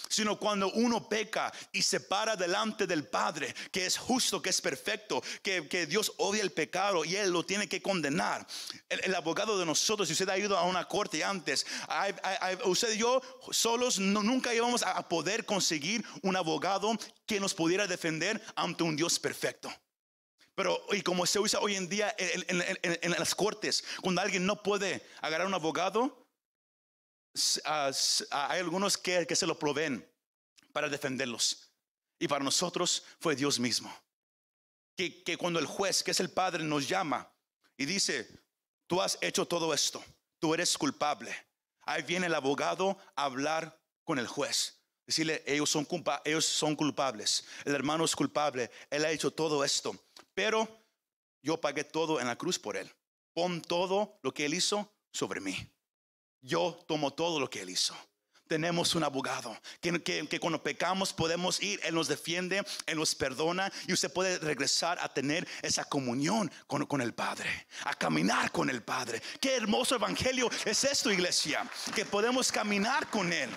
sino 0.10 0.38
cuando 0.38 0.72
uno 0.72 1.08
peca 1.08 1.52
y 1.72 1.82
se 1.82 2.00
para 2.00 2.36
delante 2.36 2.88
del 2.88 3.08
Padre, 3.08 3.54
que 3.72 3.86
es 3.86 3.98
justo, 3.98 4.42
que 4.42 4.50
es 4.50 4.62
perfecto, 4.62 5.22
que, 5.42 5.86
Dios 5.86 6.14
odia 6.18 6.42
el 6.42 6.52
pecado 6.52 7.06
y 7.06 7.16
Él 7.16 7.32
lo 7.32 7.46
tiene 7.46 7.68
que 7.68 7.82
condenar. 7.82 8.46
El, 8.90 9.14
abogado 9.14 9.58
de 9.58 9.66
nosotros, 9.66 10.08
si 10.08 10.14
usted 10.14 10.30
ha 10.30 10.38
ido 10.38 10.58
a 10.58 10.64
una 10.64 10.86
corte 10.86 11.24
antes, 11.24 11.66
usted 12.66 12.94
y 12.94 12.98
yo 12.98 13.22
solos 13.52 14.00
nunca 14.00 14.54
íbamos 14.54 14.84
a 14.84 15.08
poder 15.08 15.46
conseguir 15.46 16.04
un 16.22 16.36
abogado 16.36 16.98
que 17.26 17.40
nos 17.40 17.54
pudiera 17.54 17.88
defender 17.88 18.42
ante 18.56 18.84
un 18.84 18.96
Dios 18.96 19.20
perfecto. 19.20 19.72
Pero, 20.56 20.82
y 20.92 21.02
como 21.02 21.26
se 21.26 21.40
usa 21.40 21.60
hoy 21.60 21.76
en 21.76 21.90
día 21.90 22.16
en 22.18 23.12
las 23.12 23.36
cortes, 23.36 23.84
cuando 24.02 24.22
alguien 24.22 24.46
no 24.46 24.64
puede 24.64 25.06
agarrar 25.22 25.48
un 25.48 25.54
abogado, 25.54 26.25
hay 28.32 28.60
algunos 28.60 28.98
que, 28.98 29.36
se 29.36 29.46
lo 29.46 29.58
proveen 29.60 30.08
para 30.72 30.90
defenderlos. 30.90 31.72
Y 32.18 32.28
para 32.28 32.44
nosotros 32.44 33.04
fue 33.20 33.36
Dios 33.36 33.60
mismo. 33.60 33.94
Que, 34.96 35.38
cuando 35.38 35.60
el 35.60 35.66
juez, 35.66 36.02
que 36.02 36.12
es 36.12 36.20
el 36.22 36.30
Padre, 36.30 36.64
nos 36.64 36.88
llama 36.88 37.30
y 37.78 37.86
dice, 37.86 38.30
tú 38.88 39.02
has 39.02 39.18
hecho 39.20 39.46
todo 39.46 39.74
esto, 39.74 40.04
tú 40.40 40.54
eres 40.54 40.78
culpable. 40.78 41.36
Ahí 41.82 42.04
viene 42.04 42.28
el 42.28 42.34
abogado 42.34 42.98
a 43.16 43.26
hablar 43.26 43.78
con 44.06 44.18
el 44.18 44.28
juez. 44.28 44.80
Decirle, 45.06 45.44
ellos 45.46 45.70
son, 45.70 45.88
ellos 46.24 46.46
son 46.46 46.76
culpables, 46.76 47.46
el 47.64 47.76
hermano 47.76 48.06
es 48.06 48.16
culpable, 48.16 48.72
él 48.90 49.06
ha 49.06 49.12
hecho 49.12 49.30
todo 49.30 49.64
esto, 49.64 49.96
pero 50.34 50.68
yo 51.44 51.62
pagué 51.62 51.84
todo 51.84 52.20
en 52.20 52.26
la 52.26 52.36
cruz 52.36 52.58
por 52.58 52.76
él. 52.76 52.92
Pon 53.34 53.62
todo 53.62 54.18
lo 54.24 54.34
que 54.34 54.46
él 54.46 54.56
hizo 54.56 54.92
sobre 55.12 55.42
mí 55.42 55.75
yo 56.46 56.78
tomo 56.88 57.12
todo 57.12 57.40
lo 57.40 57.50
que 57.50 57.62
Él 57.62 57.70
hizo. 57.72 57.96
Tenemos 58.48 58.94
un 58.94 59.04
abogado 59.04 59.60
que, 59.82 60.04
que, 60.04 60.40
cuando 60.40 60.62
pecamos 60.62 61.12
podemos 61.12 61.60
ir, 61.64 61.80
Él 61.84 61.96
nos 61.96 62.08
defiende, 62.08 62.64
Él 62.86 62.98
nos 62.98 63.16
perdona 63.16 63.72
y 63.88 63.94
usted 63.94 64.14
puede 64.14 64.38
regresar 64.38 65.00
a 65.00 65.12
tener 65.12 65.48
esa 65.64 65.84
comunión 65.86 66.52
con, 66.68 66.86
con 66.86 67.02
el 67.02 67.16
Padre, 67.16 67.68
a 67.86 67.96
caminar 67.96 68.52
con 68.52 68.70
el 68.70 68.84
Padre. 68.84 69.20
Qué 69.42 69.56
hermoso 69.56 69.96
evangelio 69.96 70.48
es 70.64 70.84
esto, 70.84 71.12
iglesia, 71.12 71.68
que 71.96 72.06
podemos 72.06 72.52
caminar 72.52 73.10
con 73.10 73.34
Él. 73.34 73.50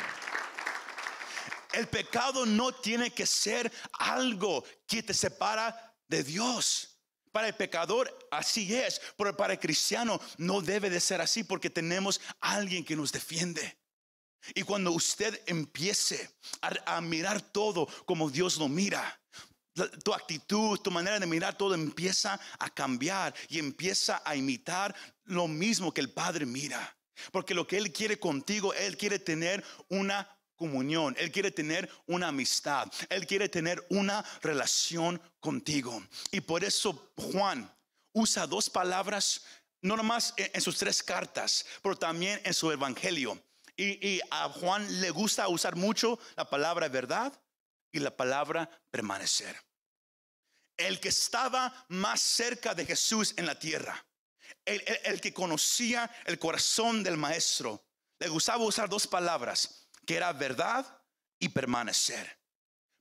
El 1.75 1.87
pecado 1.89 2.47
no 2.47 2.73
tiene 2.73 3.11
que 3.11 3.27
ser 3.27 3.71
algo 3.93 4.65
que 4.87 5.03
te 5.03 5.13
separa 5.13 5.95
de 6.09 6.25
Dios. 6.25 6.98
Para 7.33 7.49
el 7.49 7.55
pecador 7.55 8.29
así 8.31 8.75
es, 8.75 9.01
pero 9.17 9.37
para 9.37 9.55
el 9.55 9.59
cristiano 9.59 10.21
no 10.37 10.61
debe 10.61 10.91
de 10.91 11.01
ser 11.01 11.21
así 11.21 11.45
porque 11.45 11.71
tenemos 11.71 12.21
alguien 12.41 12.85
que 12.85 12.97
nos 12.97 13.13
defiende. 13.13 13.79
Y 14.55 14.63
cuando 14.63 14.93
usted 14.93 15.43
empiece 15.47 16.31
a, 16.87 17.01
mirar 17.01 17.41
todo 17.41 17.87
como 18.05 18.31
Dios 18.31 18.57
lo 18.57 18.69
mira, 18.69 19.21
tu 20.05 20.15
actitud, 20.15 20.79
tu 20.79 20.91
manera 20.91 21.21
de 21.21 21.27
mirar 21.27 21.57
todo 21.57 21.75
empieza 21.75 22.39
a 22.59 22.71
cambiar 22.71 23.35
y 23.49 23.59
empieza 23.59 24.23
a 24.25 24.35
imitar 24.35 24.95
lo 25.25 25.47
mismo 25.47 25.93
que 25.93 26.01
el 26.01 26.13
Padre 26.13 26.47
mira. 26.47 26.97
Porque 27.33 27.55
lo 27.55 27.67
que 27.67 27.79
Él 27.79 27.93
quiere 27.93 28.19
contigo, 28.19 28.73
Él 28.75 28.97
quiere 28.97 29.19
tener 29.19 29.65
una 29.89 30.38
comunión, 30.59 31.17
Él 31.19 31.33
quiere 31.33 31.51
tener 31.51 31.89
una 32.07 32.29
amistad, 32.29 32.93
Él 33.09 33.27
quiere 33.27 33.49
tener 33.49 33.83
una 33.89 34.23
relación 34.43 35.23
contigo. 35.41 36.03
Y 36.31 36.43
por 36.43 36.65
eso 36.65 37.13
Juan 37.17 37.73
usa 38.13 38.47
dos 38.47 38.69
palabras, 38.69 39.43
no 39.81 39.97
nomás 39.97 40.35
en 40.37 40.61
sus 40.61 40.77
tres 40.77 41.03
cartas, 41.03 41.65
pero 41.83 41.97
también 41.97 42.41
en 42.45 42.53
su 42.53 42.71
evangelio. 42.71 43.43
Y, 43.77 44.21
a 44.31 44.49
Juan 44.49 45.01
le 45.01 45.11
gusta 45.11 45.47
usar 45.47 45.77
mucho 45.77 46.19
la 46.37 46.51
palabra 46.51 46.89
verdad 46.89 47.33
y 47.93 48.01
la 48.01 48.15
palabra 48.15 48.69
permanecer. 48.91 49.57
El 50.77 50.99
que 50.99 51.11
estaba 51.11 51.87
más 51.89 52.21
cerca 52.21 52.75
de 52.75 52.85
Jesús 52.85 53.35
en 53.37 53.47
la 53.47 53.57
tierra, 53.57 54.05
el 54.65 55.21
que 55.21 55.33
conocía 55.33 56.11
el 56.25 56.41
corazón 56.41 57.05
del 57.05 57.17
maestro, 57.17 57.85
le 58.19 58.29
gustaba 58.29 58.65
usar 58.65 58.89
dos 58.89 59.07
palabras 59.07 59.88
que 60.09 60.17
era 60.17 60.33
verdad 60.33 60.87
y 61.39 61.51
permanecer. 61.51 62.39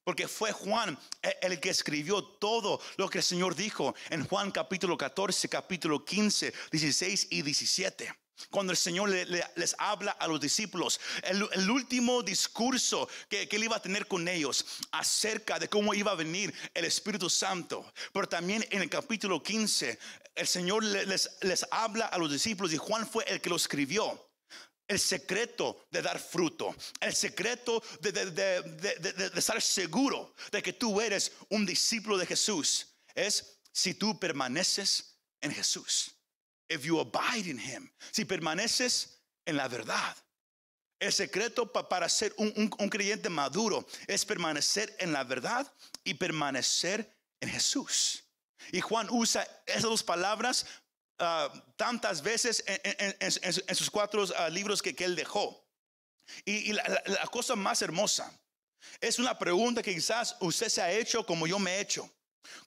Porque 0.03 0.27
fue 0.27 0.51
Juan 0.51 0.99
el 1.41 1.57
que 1.61 1.69
escribió 1.69 2.21
todo 2.21 2.81
lo 2.97 3.09
que 3.09 3.19
el 3.19 3.23
Señor 3.23 3.55
dijo 3.55 3.95
en 4.09 4.27
Juan 4.27 4.51
capítulo 4.51 4.97
14, 4.97 5.47
capítulo 5.47 6.03
15, 6.03 6.53
16 6.69 7.27
y 7.31 7.43
17. 7.43 8.13
Cuando 8.51 8.71
el 8.71 8.77
Señor 8.77 9.09
les 9.09 9.75
habla 9.79 10.11
a 10.11 10.27
los 10.27 10.41
discípulos, 10.41 10.99
el, 11.23 11.71
último 11.71 12.23
discurso 12.23 13.07
que, 13.29 13.47
él 13.49 13.63
iba 13.63 13.77
a 13.77 13.81
tener 13.81 14.05
con 14.05 14.27
ellos 14.27 14.65
acerca 14.91 15.59
de 15.59 15.69
cómo 15.69 15.93
iba 15.93 16.11
a 16.11 16.15
venir 16.15 16.53
el 16.73 16.83
Espíritu 16.83 17.29
Santo. 17.29 17.89
Pero 18.11 18.27
también 18.27 18.67
en 18.69 18.81
el 18.81 18.89
capítulo 18.89 19.41
15, 19.41 19.97
el 20.35 20.47
Señor 20.47 20.83
les, 20.83 21.29
les 21.39 21.65
habla 21.71 22.07
a 22.07 22.17
los 22.17 22.29
discípulos 22.29 22.73
y 22.73 22.77
Juan 22.77 23.07
fue 23.07 23.23
el 23.29 23.39
que 23.39 23.49
lo 23.49 23.55
escribió 23.55 24.26
el 24.87 24.99
secreto 24.99 25.85
de 25.91 26.01
dar 26.01 26.19
fruto, 26.19 26.75
el 26.99 27.13
secreto 27.13 27.83
de, 27.99 29.31
estar 29.35 29.61
seguro 29.61 30.33
de 30.51 30.61
que 30.61 30.73
tú 30.73 31.01
eres 31.01 31.31
un 31.49 31.65
discípulo 31.65 32.17
de 32.17 32.25
Jesús, 32.25 32.87
es 33.13 33.59
si 33.71 33.93
tú 33.93 34.17
permaneces 34.19 35.19
en 35.41 35.51
Jesús. 35.51 36.11
If 36.69 36.83
you 36.83 36.99
abide 36.99 37.49
in 37.49 37.59
Him, 37.59 37.89
si 38.11 38.25
permaneces 38.25 39.19
en 39.45 39.57
la 39.57 39.67
verdad. 39.67 40.15
El 40.99 41.13
secreto 41.13 41.71
para 41.71 42.09
ser 42.09 42.33
un, 42.37 42.51
un 42.55 42.89
creyente 42.89 43.29
maduro 43.29 43.87
es 44.07 44.25
permanecer 44.25 44.95
en 44.99 45.13
la 45.13 45.23
verdad 45.23 45.71
y 46.03 46.15
permanecer 46.15 47.15
en 47.39 47.49
Jesús. 47.49 48.23
Y 48.71 48.81
Juan 48.81 49.07
usa 49.11 49.47
esas 49.65 49.83
dos 49.83 50.03
palabras 50.03 50.65
Ah, 51.19 51.51
tantas 51.75 52.21
veces 52.21 52.63
en, 52.67 53.75
sus 53.75 53.89
cuatro 53.89 54.25
ah, 54.37 54.49
libros 54.49 54.81
que, 54.81 54.95
él 55.03 55.15
dejó. 55.15 55.65
Y, 56.45 56.73
la, 56.73 56.83
cosa 57.31 57.55
más 57.55 57.81
hermosa 57.81 58.31
es 59.01 59.17
una 59.17 59.37
pregunta 59.37 59.81
que 59.81 59.95
quizás 59.95 60.35
usted 60.41 60.69
se 60.69 60.81
ha 60.81 60.91
hecho 60.91 61.25
como 61.25 61.47
yo 61.47 61.57
me 61.57 61.75
he 61.75 61.79
hecho. 61.81 62.09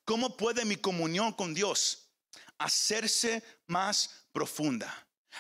¿Cómo 0.05 0.37
puede 0.37 0.65
mi 0.65 0.77
comunión 0.77 1.33
con 1.33 1.55
Dios 1.55 2.11
hacerse 2.59 3.43
más 3.69 4.27
profunda? 4.33 4.93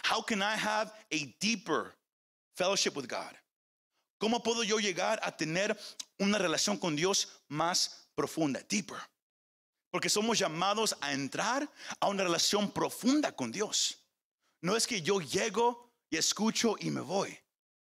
How 0.08 0.24
can 0.24 0.40
I 0.40 0.54
have 0.56 0.92
a 1.10 1.34
deeper 1.40 1.96
fellowship 2.54 2.92
with 2.94 3.08
God? 3.08 3.36
¿Cómo 4.18 4.40
puedo 4.40 4.62
yo 4.62 4.78
llegar 4.78 5.18
a 5.22 5.36
tener 5.36 5.76
una 6.18 6.38
relación 6.38 6.76
con 6.76 6.94
Dios 6.94 7.42
más 7.48 8.08
profunda, 8.14 8.60
deeper? 8.68 8.98
Porque 9.90 10.08
somos 10.08 10.38
llamados 10.38 10.96
a 11.00 11.12
entrar 11.12 11.68
a 11.98 12.08
una 12.08 12.22
relación 12.22 12.70
profunda 12.70 13.32
con 13.32 13.50
Dios. 13.50 13.98
No 14.62 14.76
es 14.76 14.86
que 14.86 15.02
yo 15.02 15.20
llego 15.20 15.92
y 16.10 16.16
escucho 16.16 16.76
y 16.78 16.90
me 16.90 17.00
voy, 17.00 17.38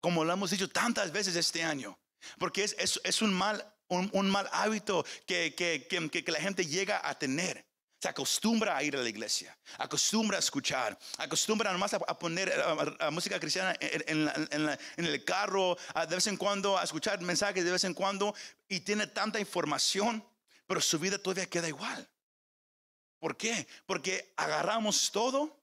como 0.01 0.25
lo 0.25 0.33
hemos 0.33 0.51
dicho 0.51 0.69
tantas 0.69 1.11
veces 1.11 1.37
este 1.37 1.63
año, 1.63 1.99
porque 2.39 2.65
es, 2.65 2.77
es, 2.79 3.01
es 3.03 3.23
un, 3.23 3.33
mal, 3.33 3.75
un, 3.89 4.09
un, 4.13 4.31
mal 4.31 4.49
hábito 4.53 5.05
que, 5.27 5.55
que, 5.55 5.87
que, 5.89 6.25
que 6.25 6.33
la 6.33 6.41
gente 6.41 6.67
llega 6.67 7.07
a 7.07 7.19
tener 7.19 7.67
se 8.01 8.09
acostumbra 8.09 8.77
a 8.77 8.83
ir 8.83 8.97
a 8.97 9.03
la 9.03 9.09
iglesia, 9.09 9.57
acostumbra 9.77 10.39
a 10.39 10.41
escuchar, 10.41 10.99
acostumbra 11.19 11.71
nomás 11.71 11.93
a, 11.93 11.99
a 11.99 12.19
poner 12.19 12.51
a, 12.51 13.07
a 13.07 13.11
música 13.11 13.39
cristiana 13.39 13.77
en, 13.79 14.03
en, 14.07 14.25
la, 14.25 14.35
en, 14.51 14.67
la, 14.67 14.79
en, 14.97 15.05
el 15.05 15.23
carro, 15.23 15.77
de 16.09 16.15
vez 16.15 16.27
en 16.27 16.39
cuando 16.39 16.79
a 16.79 16.85
escuchar 16.85 17.21
mensajes 17.21 17.63
de 17.63 17.71
vez 17.71 17.85
en 17.85 17.93
cuando 17.93 18.35
y 18.69 18.81
tiene 18.81 19.07
tanta 19.07 19.39
información, 19.39 20.25
pero 20.71 20.81
su 20.81 21.01
vida 21.01 21.19
todavía 21.19 21.51
queda 21.51 21.67
igual. 21.67 22.09
¿Por 23.19 23.37
qué? 23.37 23.67
Porque 23.87 24.33
agarramos 24.37 25.11
todo, 25.11 25.61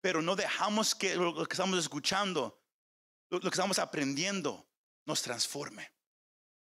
pero 0.00 0.20
no 0.20 0.34
dejamos 0.34 0.96
que 0.96 1.14
lo 1.14 1.46
que 1.46 1.52
estamos 1.54 1.78
escuchando, 1.78 2.60
lo 3.28 3.38
que 3.38 3.46
estamos 3.46 3.78
aprendiendo, 3.78 4.66
nos 5.06 5.22
transforme. 5.22 5.92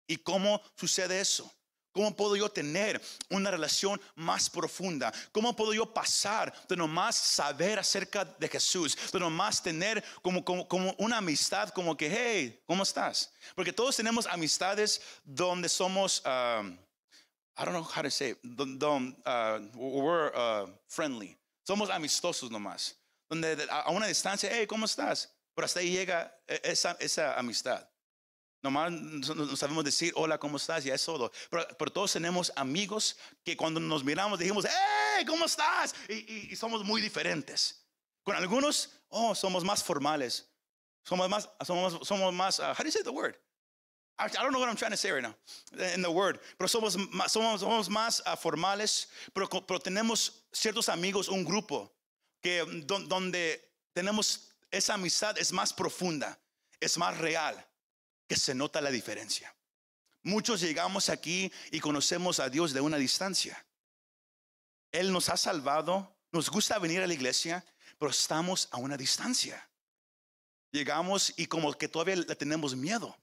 ¿Y 0.08 0.16
cómo 0.16 0.60
sucede 0.74 1.20
eso? 1.20 1.48
¿Cómo 1.92 2.14
puedo 2.16 2.36
yo 2.36 2.50
tener 2.50 3.00
una 3.30 3.50
relación 3.50 3.98
más 4.16 4.50
profunda? 4.50 5.10
¿Cómo 5.32 5.56
puedo 5.56 5.72
yo 5.72 5.94
pasar 5.94 6.52
de 6.68 6.76
nomás 6.76 7.16
saber 7.16 7.78
acerca 7.78 8.24
de 8.24 8.48
Jesús? 8.48 8.98
De 9.10 9.18
nomás 9.18 9.62
tener 9.62 10.04
como, 10.20 10.44
como, 10.44 10.66
como 10.68 10.94
una 10.98 11.18
amistad, 11.18 11.70
como 11.70 11.96
que, 11.96 12.10
hey, 12.10 12.60
¿cómo 12.66 12.82
estás? 12.82 13.32
Porque 13.54 13.72
todos 13.72 13.96
tenemos 13.96 14.26
amistades 14.26 15.00
donde 15.24 15.70
somos, 15.70 16.22
um, 16.26 16.76
I 17.58 17.64
don't 17.64 17.74
know 17.74 17.82
how 17.82 18.02
to 18.02 18.10
say, 18.10 18.34
donde, 18.44 18.82
uh, 19.24 19.58
we're 19.74 20.30
uh, 20.34 20.66
friendly. 20.88 21.36
Somos 21.66 21.88
amistosos 21.88 22.50
nomás. 22.50 22.94
Donde 23.30 23.56
a 23.70 23.90
una 23.90 24.06
distancia, 24.06 24.50
hey, 24.52 24.66
¿cómo 24.66 24.84
estás? 24.84 25.28
Pero 25.54 25.64
hasta 25.64 25.80
ahí 25.80 25.90
llega 25.90 26.32
esa, 26.46 26.96
esa 27.00 27.38
amistad. 27.38 27.88
Nomás 28.62 28.92
no 28.92 29.56
sabemos 29.56 29.84
decir, 29.84 30.12
hola, 30.16 30.38
¿cómo 30.38 30.58
estás? 30.58 30.84
Ya 30.84 30.94
es 30.94 31.04
todo. 31.04 31.30
Pero, 31.50 31.66
pero, 31.78 31.92
todos 31.92 32.12
tenemos 32.12 32.52
amigos 32.56 33.16
que 33.44 33.56
cuando 33.56 33.80
nos 33.80 34.04
miramos 34.04 34.38
dijimos, 34.38 34.66
hey, 34.66 35.24
¿cómo 35.26 35.46
estás? 35.46 35.94
Y, 36.08 36.14
y, 36.14 36.48
y, 36.52 36.56
somos 36.56 36.84
muy 36.84 37.00
diferentes. 37.00 37.86
Con 38.22 38.36
algunos, 38.36 38.90
oh, 39.08 39.34
somos 39.34 39.64
más 39.64 39.82
formales. 39.82 40.50
Somos 41.04 41.28
más, 41.28 41.48
somos, 41.64 42.06
somos 42.06 42.34
más, 42.34 42.58
uh, 42.58 42.74
how 42.76 42.82
do 42.82 42.84
you 42.84 42.90
say 42.90 43.02
the 43.02 43.12
word? 43.12 43.36
I, 44.18 44.28
don't 44.28 44.52
know 44.52 44.60
what 44.60 44.68
I'm 44.68 44.76
trying 44.76 44.92
to 44.92 44.96
say 44.96 45.10
right 45.10 45.22
now 45.22 45.34
in 45.94 46.00
the 46.00 46.10
word. 46.10 46.38
Pero 46.58 46.68
somos, 46.68 46.96
somos, 47.28 47.88
más 47.88 48.22
uh, 48.24 48.36
formales, 48.36 49.06
pero, 49.34 49.46
pero 49.46 49.78
tenemos 49.78 50.42
ciertos 50.52 50.88
amigos, 50.88 51.28
un 51.28 51.44
grupo, 51.44 51.92
que 52.42 52.64
donde 52.86 53.60
tenemos 53.94 54.48
esa 54.70 54.94
amistad 54.94 55.38
es 55.38 55.52
más 55.52 55.72
profunda, 55.72 56.38
es 56.80 56.96
más 56.96 57.18
real 57.18 57.62
que 58.28 58.36
se 58.36 58.54
nota 58.54 58.80
la 58.80 58.90
diferencia. 58.90 59.54
Muchos 60.22 60.60
llegamos 60.60 61.08
aquí 61.08 61.52
y 61.70 61.80
conocemos 61.80 62.40
a 62.40 62.48
Dios 62.48 62.72
de 62.72 62.80
una 62.80 62.96
distancia. 62.96 63.64
Él 64.92 65.12
nos 65.12 65.28
ha 65.28 65.36
salvado, 65.36 66.16
nos 66.32 66.50
gusta 66.50 66.78
venir 66.78 67.00
a 67.02 67.06
la 67.06 67.14
iglesia, 67.14 67.64
pero 67.98 68.10
estamos 68.10 68.68
a 68.72 68.78
una 68.78 68.96
distancia. 68.96 69.68
Llegamos 70.72 71.32
y 71.36 71.46
como 71.46 71.72
que 71.74 71.88
todavía 71.88 72.16
le 72.16 72.34
tenemos 72.34 72.74
miedo. 72.74 73.16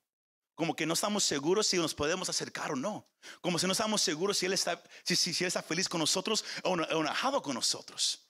Como 0.56 0.76
que 0.76 0.86
no 0.86 0.94
estamos 0.94 1.24
seguros 1.24 1.68
si 1.68 1.78
nos 1.78 1.96
podemos 1.96 2.30
acercar 2.30 2.72
o 2.72 2.76
no. 2.76 3.08
Como 3.42 3.58
si 3.58 3.66
no 3.66 3.72
estamos 3.72 4.02
seguros 4.02 4.38
si 4.38 4.46
Él 4.46 4.54
está, 4.54 4.82
si, 5.04 5.16
si, 5.16 5.34
si 5.34 5.46
está 5.46 5.64
feliz 5.64 5.90
con 5.90 6.00
nosotros 6.00 6.46
o 6.64 6.74
enojado 6.74 7.42
con 7.42 7.56
nosotros. 7.56 8.28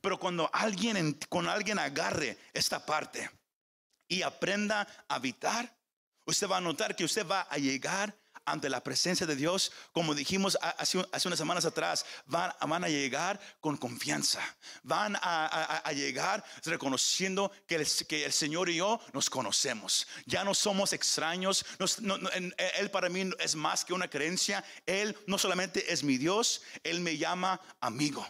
Pero 0.00 0.18
cuando 0.18 0.50
alguien, 0.52 1.18
con 1.28 1.48
alguien 1.48 1.78
agarre 1.78 2.36
esta 2.52 2.84
parte 2.84 3.30
y 4.08 4.22
aprenda 4.22 4.86
a 5.08 5.14
habitar, 5.14 5.78
usted 6.26 6.48
va 6.48 6.56
a 6.56 6.60
notar 6.60 6.96
que 6.96 7.04
usted 7.04 7.26
va 7.26 7.42
a 7.42 7.56
llegar 7.58 8.16
ante 8.44 8.68
la 8.68 8.82
presencia 8.82 9.26
de 9.26 9.36
Dios, 9.36 9.72
como 9.92 10.14
dijimos 10.14 10.58
hace, 10.60 10.98
unas 10.98 11.38
semanas 11.38 11.64
atrás, 11.64 12.04
van, 12.26 12.52
a 12.84 12.88
llegar 12.88 13.40
con 13.60 13.76
confianza, 13.76 14.40
van 14.82 15.16
a, 15.20 15.90
llegar 15.92 16.44
reconociendo 16.64 17.52
que 17.66 17.76
el, 17.76 18.32
Señor 18.32 18.68
y 18.68 18.76
yo 18.76 19.00
nos 19.12 19.30
conocemos, 19.30 20.06
ya 20.26 20.44
no 20.44 20.54
somos 20.54 20.92
extraños, 20.92 21.64
Él 22.78 22.90
para 22.90 23.08
mí 23.08 23.30
es 23.38 23.54
más 23.54 23.84
que 23.84 23.92
una 23.92 24.08
creencia, 24.08 24.64
Él 24.86 25.16
no 25.26 25.38
solamente 25.38 25.92
es 25.92 26.02
mi 26.02 26.18
Dios, 26.18 26.62
Él 26.82 27.00
me 27.00 27.16
llama 27.16 27.60
amigo. 27.80 28.26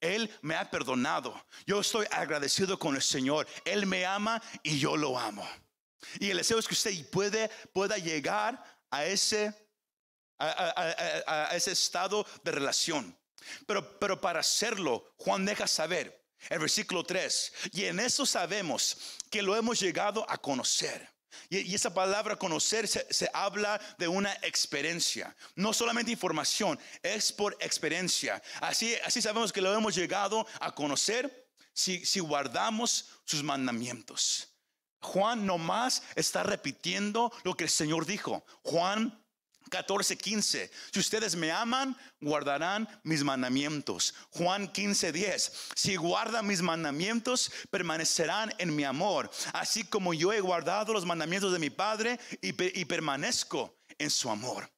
Él 0.00 0.30
me 0.42 0.54
ha 0.54 0.70
perdonado. 0.70 1.34
Yo 1.66 1.80
estoy 1.80 2.06
agradecido 2.10 2.78
con 2.78 2.94
el 2.96 3.02
Señor. 3.02 3.46
Él 3.64 3.86
me 3.86 4.04
ama 4.04 4.42
y 4.62 4.78
yo 4.78 4.96
lo 4.96 5.18
amo. 5.18 5.48
Y 6.20 6.30
el 6.30 6.38
deseo 6.38 6.58
es 6.58 6.68
que 6.68 6.74
usted 6.74 7.50
pueda 7.72 7.98
llegar 7.98 8.62
a 8.90 9.04
ese, 9.06 9.54
a, 10.38 11.50
ese 11.54 11.72
estado 11.72 12.26
de 12.42 12.52
relación. 12.52 13.18
Pero, 13.66 13.98
pero 13.98 14.20
para 14.20 14.40
hacerlo, 14.40 15.12
Juan 15.16 15.44
deja 15.44 15.66
saber, 15.66 16.24
el 16.48 16.58
versículo 16.58 17.04
3, 17.04 17.52
y 17.72 17.84
en 17.84 18.00
eso 18.00 18.26
sabemos 18.26 18.98
que 19.30 19.42
lo 19.42 19.56
hemos 19.56 19.80
llegado 19.80 20.28
a 20.28 20.38
conocer. 20.38 21.08
Y, 21.50 21.58
y 21.58 21.74
esa 21.74 21.92
palabra 21.92 22.36
conocer 22.36 22.88
se, 22.88 23.06
se, 23.12 23.28
habla 23.32 23.78
de 23.98 24.08
una 24.08 24.32
experiencia, 24.42 25.36
no 25.54 25.72
solamente 25.72 26.10
información, 26.10 26.78
es 27.02 27.30
por 27.30 27.56
experiencia. 27.60 28.42
Así, 28.60 28.94
así 29.04 29.20
sabemos 29.20 29.52
que 29.52 29.60
lo 29.60 29.74
hemos 29.74 29.94
llegado 29.94 30.46
a 30.60 30.74
conocer 30.74 31.46
si, 31.74 32.04
si 32.06 32.20
guardamos 32.20 33.10
sus 33.24 33.42
mandamientos. 33.42 34.55
Juan 35.00 35.46
nomás 35.46 36.02
está 36.14 36.42
repitiendo 36.42 37.32
lo 37.44 37.54
que 37.54 37.64
el 37.64 37.70
Señor 37.70 38.06
dijo. 38.06 38.44
Juan 38.62 39.22
14, 39.70 40.16
15. 40.16 40.70
Si 40.92 41.00
ustedes 41.00 41.34
me 41.34 41.50
aman, 41.50 41.96
guardarán 42.20 42.88
mis 43.02 43.24
mandamientos. 43.24 44.14
Juan 44.30 44.68
15, 44.68 45.12
10. 45.12 45.52
Si 45.74 45.96
guardan 45.96 46.46
mis 46.46 46.62
mandamientos, 46.62 47.50
permanecerán 47.70 48.54
en 48.58 48.74
mi 48.74 48.84
amor. 48.84 49.30
Así 49.52 49.84
como 49.84 50.14
yo 50.14 50.32
he 50.32 50.40
guardado 50.40 50.92
los 50.92 51.04
mandamientos 51.04 51.52
de 51.52 51.58
mi 51.58 51.70
Padre 51.70 52.18
y, 52.40 52.80
y 52.80 52.84
permanezco 52.84 53.76
en 53.98 54.10
su 54.10 54.30
amor. 54.30 54.70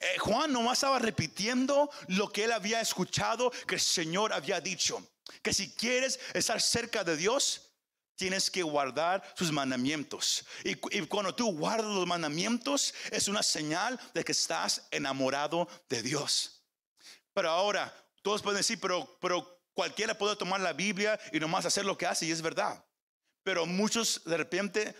Eh, 0.00 0.18
Juan 0.18 0.52
nomás 0.52 0.78
estaba 0.78 0.98
repitiendo 0.98 1.90
lo 2.08 2.30
que 2.30 2.44
él 2.44 2.52
había 2.52 2.80
escuchado 2.80 3.50
que 3.66 3.76
el 3.76 3.80
Señor 3.80 4.32
había 4.32 4.60
dicho. 4.60 5.02
Que 5.42 5.52
si 5.52 5.70
quieres 5.72 6.18
estar 6.32 6.60
cerca 6.60 7.04
de 7.04 7.16
Dios, 7.16 7.67
tienes 8.18 8.50
que 8.50 8.62
guardar 8.62 9.22
sus 9.36 9.52
mandamientos. 9.52 10.44
Y, 10.64 10.72
y, 10.98 11.06
cuando 11.06 11.34
tú 11.34 11.56
guardas 11.56 11.86
los 11.86 12.06
mandamientos, 12.06 12.92
es 13.12 13.28
una 13.28 13.42
señal 13.42 13.98
de 14.12 14.24
que 14.24 14.32
estás 14.32 14.86
enamorado 14.90 15.68
de 15.88 16.02
Dios. 16.02 16.64
Pero 17.32 17.48
ahora, 17.48 17.94
todos 18.22 18.42
pueden 18.42 18.58
decir, 18.58 18.78
pero, 18.80 19.16
pero 19.20 19.62
cualquiera 19.72 20.18
puede 20.18 20.34
tomar 20.34 20.60
la 20.60 20.72
Biblia 20.72 21.18
y 21.32 21.38
nomás 21.38 21.64
hacer 21.64 21.84
lo 21.84 21.96
que 21.96 22.06
hace, 22.06 22.26
y 22.26 22.32
es 22.32 22.42
verdad. 22.42 22.84
Pero 23.44 23.64
muchos 23.64 24.22
de 24.24 24.36
repente 24.36 24.94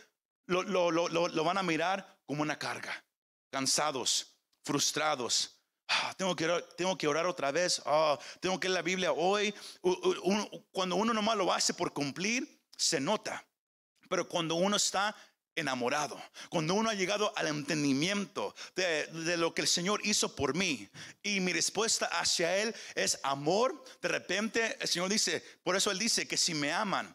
lo, 0.46 0.62
lo, 0.62 0.90
lo, 0.90 1.08
lo 1.08 1.44
van 1.44 1.58
a 1.58 1.62
mirar 1.64 2.20
como 2.24 2.42
una 2.42 2.56
carga, 2.56 3.04
cansados, 3.50 4.38
frustrados. 4.64 5.56
Ah, 5.88 6.14
tengo, 6.16 6.36
que 6.36 6.44
orar, 6.44 6.62
tengo 6.76 6.96
que 6.96 7.08
orar 7.08 7.26
otra 7.26 7.50
vez. 7.50 7.82
Ah, 7.84 8.16
tengo 8.40 8.60
que 8.60 8.68
leer 8.68 8.76
la 8.76 8.82
Biblia 8.82 9.12
hoy. 9.12 9.52
Uno, 9.82 10.48
cuando 10.70 10.96
uno 10.96 11.12
nomás 11.12 11.36
lo 11.36 11.52
hace 11.52 11.74
por 11.74 11.92
cumplir, 11.92 12.57
se 12.78 13.00
nota. 13.00 13.44
Pero 14.08 14.26
cuando 14.26 14.54
uno 14.54 14.76
está 14.76 15.14
enamorado, 15.54 16.18
cuando 16.48 16.74
uno 16.74 16.88
ha 16.88 16.94
llegado 16.94 17.32
al 17.36 17.48
entendimiento 17.48 18.54
de, 18.76 19.36
lo 19.36 19.52
que 19.52 19.62
el 19.62 19.68
Señor 19.68 20.00
hizo 20.04 20.34
por 20.34 20.54
mí 20.54 20.88
y 21.22 21.40
mi 21.40 21.52
respuesta 21.52 22.06
hacia 22.06 22.56
Él 22.56 22.74
es 22.94 23.18
amor, 23.24 23.84
de 24.00 24.08
repente 24.08 24.78
el 24.80 24.88
Señor 24.88 25.10
dice, 25.10 25.44
por 25.64 25.76
eso 25.76 25.90
Él 25.90 25.98
dice 25.98 26.26
que 26.26 26.36
si 26.36 26.54
me 26.54 26.72
aman, 26.72 27.14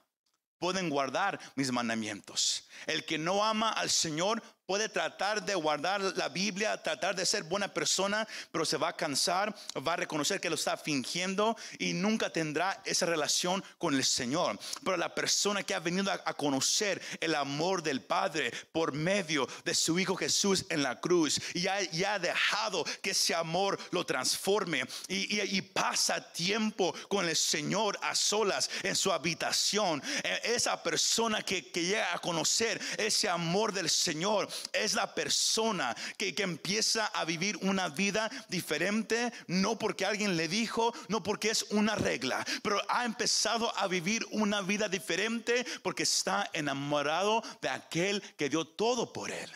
pueden 0.60 0.90
guardar 0.90 1.40
mis 1.56 1.72
mandamientos. 1.72 2.68
El 2.86 3.06
que 3.06 3.18
no 3.18 3.44
ama 3.44 3.70
al 3.72 3.90
Señor 3.90 4.44
puede 4.66 4.90
tratar 4.90 5.44
de 5.44 5.56
guardar 5.56 6.02
la 6.02 6.30
Biblia, 6.30 6.82
tratar 6.82 7.16
de 7.16 7.26
ser 7.26 7.44
buena 7.44 7.68
persona, 7.68 8.28
pero 8.52 8.66
se 8.66 8.78
va 8.78 8.90
a 8.90 8.96
cansar, 8.96 9.54
va 9.86 9.94
a 9.94 9.98
reconocer 9.98 10.40
que 10.40 10.50
lo 10.50 10.56
está 10.56 10.78
fingiendo 10.78 11.58
y 11.80 11.94
nunca 11.94 12.30
tendrá 12.30 12.82
esa 12.86 13.06
relación 13.06 13.64
con 13.78 13.94
el 13.94 14.06
Señor. 14.06 14.58
Pero 14.84 14.98
la 14.98 15.14
persona 15.14 15.64
que 15.64 15.74
ha 15.74 15.80
venido 15.80 16.12
a, 16.12 16.34
conocer 16.34 17.02
el 17.22 17.36
amor 17.36 17.84
del 17.84 18.02
Padre 18.02 18.52
por 18.72 18.92
medio 18.92 19.48
de 19.64 19.76
su 19.76 20.00
Hijo 20.00 20.16
Jesús 20.16 20.66
en 20.70 20.82
la 20.82 21.00
cruz 21.00 21.40
y 21.54 21.68
ha, 21.68 22.20
dejado 22.20 22.86
que 23.02 23.12
ese 23.12 23.34
amor 23.34 23.80
lo 23.92 24.06
transforme 24.06 24.84
y, 25.08 25.42
y 25.42 25.62
pasa 25.62 26.32
tiempo 26.32 26.94
con 27.08 27.28
el 27.28 27.36
Señor 27.36 27.98
a 28.02 28.16
solas 28.16 28.70
en 28.84 28.96
su 28.96 29.12
habitación, 29.12 30.02
e, 30.24 30.54
esa 30.56 30.82
persona 30.82 31.42
que, 31.42 31.72
que 31.72 31.84
llega 31.84 32.14
a 32.14 32.20
conocer 32.20 32.82
ese 32.98 33.30
amor 33.30 33.74
del 33.74 33.90
Señor 33.90 34.48
es 34.72 34.94
la 34.94 35.14
persona 35.14 35.96
que, 36.18 36.34
que 36.34 36.44
empieza 36.44 37.08
a 37.08 37.26
vivir 37.26 37.58
una 37.62 37.90
vida 37.90 38.30
diferente, 38.50 39.32
no 39.48 39.78
porque 39.78 40.06
alguien 40.06 40.38
le 40.38 40.48
dijo, 40.48 40.94
no 41.08 41.24
porque 41.24 41.50
es 41.50 41.64
una 41.70 41.96
regla, 41.96 42.46
pero 42.62 42.82
ha 42.90 43.06
empezado 43.06 43.76
a 43.78 43.88
vivir 43.88 44.26
una 44.32 44.62
vida 44.62 44.90
diferente 44.90 45.66
porque 45.82 46.04
está 46.04 46.50
enamorado 46.54 47.44
de 47.62 47.70
aquel 47.70 48.22
que 48.36 48.50
dio 48.50 48.66
todo 48.66 49.12
por 49.14 49.32
él. 49.32 49.52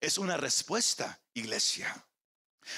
Es 0.00 0.18
una 0.18 0.36
respuesta, 0.36 1.20
iglesia. 1.34 2.06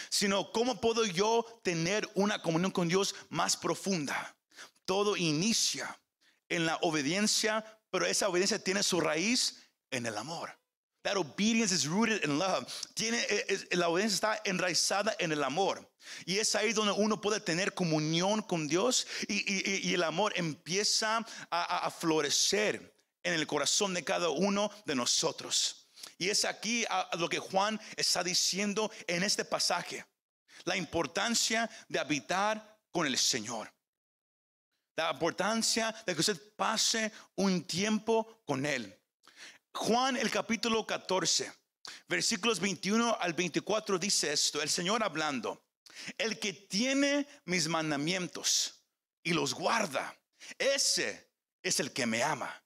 Sino, 0.09 0.51
¿cómo 0.53 0.81
puedo 0.81 1.05
yo 1.05 1.61
tener 1.63 2.09
una 2.15 2.41
comunión 2.41 2.71
con 2.71 2.89
Dios 2.89 3.15
más 3.29 3.57
profunda? 3.57 4.37
Todo 4.85 5.17
inicia 5.17 6.01
en 6.49 6.67
la 6.67 6.77
obediencia, 6.83 7.81
pero 7.91 8.07
esa 8.07 8.29
obediencia 8.29 8.63
tiene 8.63 8.83
su 8.83 9.01
raíz 9.01 9.63
en 9.91 10.07
el 10.07 10.17
amor. 10.17 10.59
That 11.03 11.17
obedience 11.17 11.73
is 11.73 11.89
rooted 11.89 12.25
in 12.25 12.39
love. 12.39 12.67
Tiene, 12.95 13.19
la 13.73 13.89
obediencia 13.89 14.15
está 14.15 14.41
enraizada 14.45 15.17
en 15.19 15.33
el 15.33 15.43
amor. 15.43 15.85
Y 16.27 16.39
es 16.39 16.55
ahí 16.55 16.73
donde 16.73 16.93
uno 16.93 17.21
puede 17.21 17.41
tener 17.41 17.75
comunión 17.75 18.43
con 18.43 18.69
Dios 18.69 19.07
y, 19.29 19.93
el 19.93 20.03
amor 20.05 20.33
empieza 20.37 21.25
a, 21.51 21.91
florecer 21.91 22.95
en 23.23 23.35
el 23.35 23.47
corazón 23.47 23.95
de 23.95 24.05
cada 24.05 24.29
uno 24.29 24.71
de 24.85 24.95
nosotros. 24.95 25.89
Y 26.19 26.29
es 26.31 26.45
aquí 26.45 26.85
lo 27.19 27.29
que 27.29 27.39
Juan 27.39 27.81
está 27.97 28.23
diciendo 28.23 28.91
en 29.07 29.25
este 29.25 29.45
pasaje. 29.45 30.05
La 30.65 30.77
importancia 30.77 31.69
de 31.89 31.99
habitar 31.99 32.79
con 32.93 33.07
el 33.07 33.19
Señor. 33.19 33.73
La 34.95 35.11
importancia 35.11 35.93
de 36.07 36.15
que 36.15 36.21
usted 36.21 36.55
pase 36.55 37.11
un 37.35 37.65
tiempo 37.65 38.43
con 38.45 38.67
Él. 38.67 39.02
Juan 39.75 40.17
el 40.17 40.31
capítulo 40.31 40.87
14, 40.87 41.53
versículos 42.09 42.61
21 42.61 43.17
al 43.19 43.33
24 43.33 43.99
dice 43.99 44.33
esto, 44.33 44.61
el 44.63 44.69
Señor 44.69 45.03
hablando, 45.03 45.65
el 46.19 46.39
que 46.39 46.53
tiene 46.53 47.27
mis 47.47 47.69
mandamientos 47.69 48.83
y 49.23 49.33
los 49.33 49.55
guarda, 49.55 50.17
ese 50.59 51.31
es 51.63 51.81
el 51.81 51.93
que 51.93 52.07
me 52.07 52.23
ama. 52.23 52.63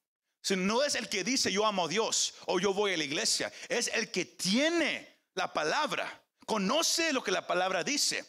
no 0.56 0.82
es 0.82 0.94
el 0.94 1.08
que 1.08 1.24
dice 1.24 1.52
yo 1.52 1.64
amo 1.64 1.86
a 1.86 1.88
Dios 1.88 2.34
o 2.46 2.58
yo 2.58 2.74
voy 2.74 2.94
a 2.94 2.96
la 2.96 3.04
iglesia, 3.04 3.52
es 3.68 3.88
el 3.88 4.10
que 4.10 4.24
tiene 4.24 5.22
la 5.34 5.52
palabra, 5.52 6.22
conoce 6.44 7.12
lo 7.12 7.22
que 7.22 7.30
la 7.30 7.46
palabra 7.46 7.84
dice, 7.84 8.24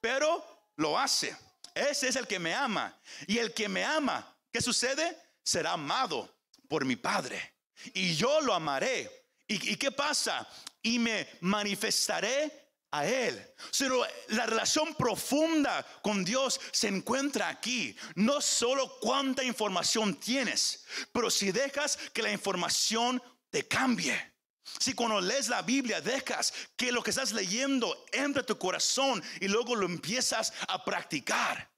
pero 0.00 0.70
lo 0.76 0.98
hace. 0.98 1.36
Ese 1.74 2.08
es 2.08 2.16
el 2.16 2.26
que 2.26 2.38
me 2.38 2.54
ama. 2.54 2.98
Y 3.26 3.38
el 3.38 3.54
que 3.54 3.68
me 3.68 3.84
ama, 3.84 4.36
¿qué 4.52 4.60
sucede? 4.60 5.16
Será 5.42 5.72
amado 5.72 6.36
por 6.68 6.84
mi 6.84 6.96
Padre. 6.96 7.51
Y 7.94 8.14
yo 8.14 8.40
lo 8.40 8.54
amaré. 8.54 9.10
¿Y, 9.48 9.76
qué 9.76 9.90
pasa? 9.90 10.48
Y 10.82 10.98
me 10.98 11.28
manifestaré 11.40 12.70
a 12.90 13.06
Él. 13.06 13.54
Pero 13.78 14.06
la 14.28 14.46
relación 14.46 14.94
profunda 14.94 15.84
con 16.02 16.24
Dios 16.24 16.60
se 16.70 16.88
encuentra 16.88 17.48
aquí. 17.48 17.94
No 18.14 18.40
solo 18.40 18.98
cuánta 19.00 19.44
información 19.44 20.18
tienes, 20.18 20.84
pero 21.12 21.30
si 21.30 21.52
dejas 21.52 21.98
que 22.12 22.22
la 22.22 22.32
información 22.32 23.22
te 23.50 23.66
cambie. 23.66 24.32
Si 24.78 24.94
cuando 24.94 25.20
lees 25.20 25.48
la 25.48 25.62
Biblia 25.62 26.00
dejas 26.00 26.52
que 26.76 26.92
lo 26.92 27.02
que 27.02 27.10
estás 27.10 27.32
leyendo 27.32 28.06
entre 28.12 28.42
tu 28.42 28.56
corazón 28.56 29.22
y 29.40 29.48
luego 29.48 29.74
lo 29.74 29.86
empiezas 29.86 30.52
a 30.68 30.82
practicar. 30.84 31.71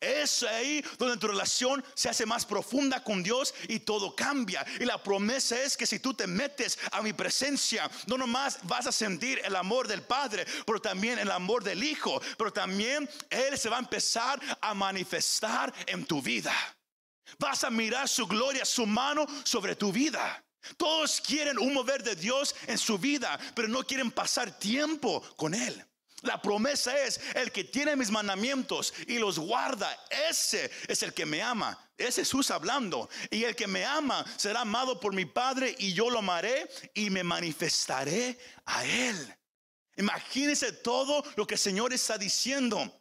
Es 0.00 0.42
ahí 0.42 0.84
donde 0.98 1.16
tu 1.16 1.28
relación 1.28 1.84
se 1.94 2.08
hace 2.08 2.26
más 2.26 2.44
profunda 2.44 3.02
con 3.02 3.22
Dios 3.22 3.54
y 3.68 3.80
todo 3.80 4.14
cambia. 4.14 4.64
Y 4.80 4.84
la 4.84 5.02
promesa 5.02 5.60
es 5.60 5.76
que 5.76 5.86
si 5.86 5.98
tú 5.98 6.14
te 6.14 6.26
metes 6.26 6.78
a 6.92 7.02
mi 7.02 7.12
presencia, 7.12 7.90
no 8.06 8.18
nomás 8.18 8.58
vas 8.64 8.86
a 8.86 8.92
sentir 8.92 9.40
el 9.44 9.56
amor 9.56 9.88
del 9.88 10.02
Padre, 10.02 10.46
pero 10.66 10.80
también 10.80 11.18
el 11.18 11.30
amor 11.30 11.64
del 11.64 11.82
Hijo, 11.82 12.20
pero 12.36 12.52
también 12.52 13.08
Él 13.30 13.58
se 13.58 13.68
va 13.68 13.76
a 13.76 13.80
empezar 13.80 14.40
a 14.60 14.74
manifestar 14.74 15.72
en 15.86 16.04
tu 16.04 16.22
vida. 16.22 16.52
Vas 17.38 17.64
a 17.64 17.70
mirar 17.70 18.08
su 18.08 18.26
gloria, 18.26 18.64
su 18.64 18.86
mano 18.86 19.26
sobre 19.44 19.74
tu 19.74 19.92
vida. 19.92 20.42
Todos 20.76 21.20
quieren 21.20 21.58
un 21.58 21.72
mover 21.72 22.02
de 22.02 22.16
Dios 22.16 22.54
en 22.66 22.78
su 22.78 22.98
vida, 22.98 23.38
pero 23.54 23.68
no 23.68 23.84
quieren 23.84 24.10
pasar 24.10 24.58
tiempo 24.58 25.22
con 25.36 25.54
Él. 25.54 25.84
La 26.22 26.40
promesa 26.40 26.98
es, 26.98 27.20
el 27.34 27.52
que 27.52 27.64
tiene 27.64 27.94
mis 27.94 28.10
mandamientos 28.10 28.94
y 29.06 29.18
los 29.18 29.38
guarda, 29.38 29.94
ese 30.28 30.70
es 30.88 31.02
el 31.02 31.12
que 31.12 31.26
me 31.26 31.42
ama. 31.42 31.78
Es 31.98 32.16
Jesús 32.16 32.50
hablando. 32.50 33.08
Y 33.30 33.44
el 33.44 33.54
que 33.54 33.66
me 33.66 33.84
ama 33.84 34.24
será 34.36 34.62
amado 34.62 34.98
por 34.98 35.14
mi 35.14 35.26
Padre 35.26 35.74
y 35.78 35.92
yo 35.92 36.08
lo 36.10 36.18
amaré 36.20 36.68
y 36.94 37.10
me 37.10 37.22
manifestaré 37.22 38.38
a 38.64 38.84
Él. 38.84 39.36
Imagínense 39.96 40.72
todo 40.72 41.22
lo 41.36 41.46
que 41.46 41.54
el 41.54 41.60
Señor 41.60 41.92
está 41.92 42.18
diciendo. 42.18 42.92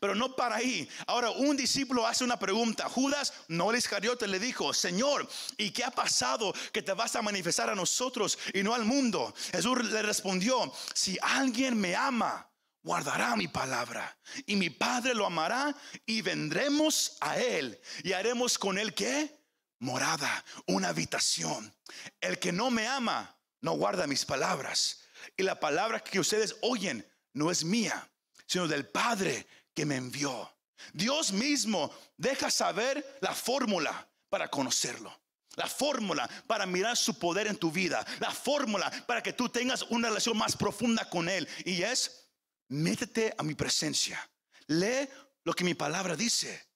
Pero 0.00 0.14
no 0.14 0.34
para 0.34 0.56
ahí. 0.56 0.88
Ahora 1.06 1.30
un 1.30 1.56
discípulo 1.56 2.06
hace 2.06 2.24
una 2.24 2.38
pregunta. 2.38 2.88
Judas, 2.88 3.32
no 3.48 3.70
el 3.70 3.78
Iscariote, 3.78 4.26
le 4.26 4.38
dijo, 4.38 4.72
Señor, 4.74 5.28
¿y 5.56 5.70
qué 5.70 5.84
ha 5.84 5.90
pasado 5.90 6.54
que 6.72 6.82
te 6.82 6.92
vas 6.92 7.16
a 7.16 7.22
manifestar 7.22 7.70
a 7.70 7.74
nosotros 7.74 8.38
y 8.52 8.62
no 8.62 8.74
al 8.74 8.84
mundo? 8.84 9.34
Jesús 9.52 9.84
le 9.84 10.02
respondió, 10.02 10.72
si 10.94 11.18
alguien 11.22 11.78
me 11.78 11.94
ama, 11.94 12.48
guardará 12.82 13.36
mi 13.36 13.48
palabra 13.48 14.16
y 14.46 14.56
mi 14.56 14.70
Padre 14.70 15.14
lo 15.14 15.26
amará 15.26 15.74
y 16.06 16.22
vendremos 16.22 17.16
a 17.20 17.38
él 17.38 17.78
y 18.02 18.12
haremos 18.12 18.58
con 18.58 18.78
él 18.78 18.94
qué? 18.94 19.36
Morada, 19.80 20.44
una 20.66 20.88
habitación. 20.88 21.72
El 22.20 22.38
que 22.38 22.50
no 22.50 22.70
me 22.70 22.86
ama, 22.86 23.36
no 23.60 23.72
guarda 23.72 24.06
mis 24.06 24.24
palabras. 24.24 25.00
Y 25.36 25.42
la 25.42 25.60
palabra 25.60 26.00
que 26.00 26.18
ustedes 26.18 26.56
oyen 26.62 27.06
no 27.32 27.50
es 27.50 27.64
mía, 27.64 28.10
sino 28.46 28.66
del 28.66 28.88
Padre 28.88 29.46
que 29.78 29.86
me 29.86 29.94
envió. 29.94 30.52
Dios 30.92 31.30
mismo 31.30 31.94
deja 32.16 32.50
saber 32.50 33.18
la 33.20 33.32
fórmula 33.32 34.10
para 34.28 34.48
conocerlo. 34.48 35.16
La 35.54 35.68
fórmula 35.68 36.28
para 36.48 36.66
mirar 36.66 36.96
su 36.96 37.16
poder 37.16 37.46
en 37.46 37.56
tu 37.56 37.70
vida. 37.70 38.04
La 38.18 38.32
fórmula 38.32 38.90
para 39.06 39.22
que 39.22 39.32
tú 39.32 39.48
tengas 39.48 39.82
una 39.82 40.08
relación 40.08 40.36
más 40.36 40.56
profunda 40.56 41.08
con 41.08 41.28
Él. 41.28 41.48
Y 41.64 41.80
es, 41.84 42.28
métete 42.66 43.32
a 43.38 43.44
mi 43.44 43.54
presencia. 43.54 44.18
Lee 44.66 45.08
lo 45.44 45.54
que 45.54 45.62
mi 45.62 45.74
palabra 45.74 46.16
dice. 46.16 46.66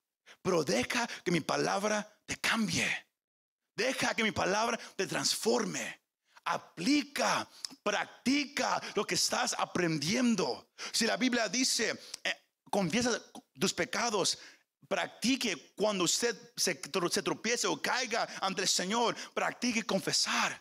Pero 0.43 0.63
deja 0.63 1.09
que 1.25 1.33
mi 1.33 1.41
palabra 1.41 2.09
te 2.25 2.37
cambie. 2.37 2.87
Deja 3.75 4.15
que 4.15 4.23
mi 4.23 4.31
palabra 4.31 4.79
te 4.95 5.09
transforme. 5.09 6.03
Aplica, 6.45 7.49
practica 7.83 8.81
lo 8.95 9.05
que 9.05 9.17
estás 9.17 9.57
aprendiendo. 9.59 10.71
Si 10.93 11.05
la 11.05 11.17
Biblia 11.17 11.49
dice, 11.49 11.99
eh, 12.23 12.42
confiesa 12.73 13.21
tus 13.61 13.75
pecados, 13.75 14.39
practique 14.89 15.75
cuando 15.77 16.05
usted 16.05 16.35
se, 16.57 16.81
se 17.11 17.23
tropiece 17.23 17.67
o 17.67 17.81
caiga 17.81 18.27
ante 18.41 18.63
el 18.63 18.69
Señor, 18.69 19.15
practique 19.35 19.85
confesar. 19.85 20.59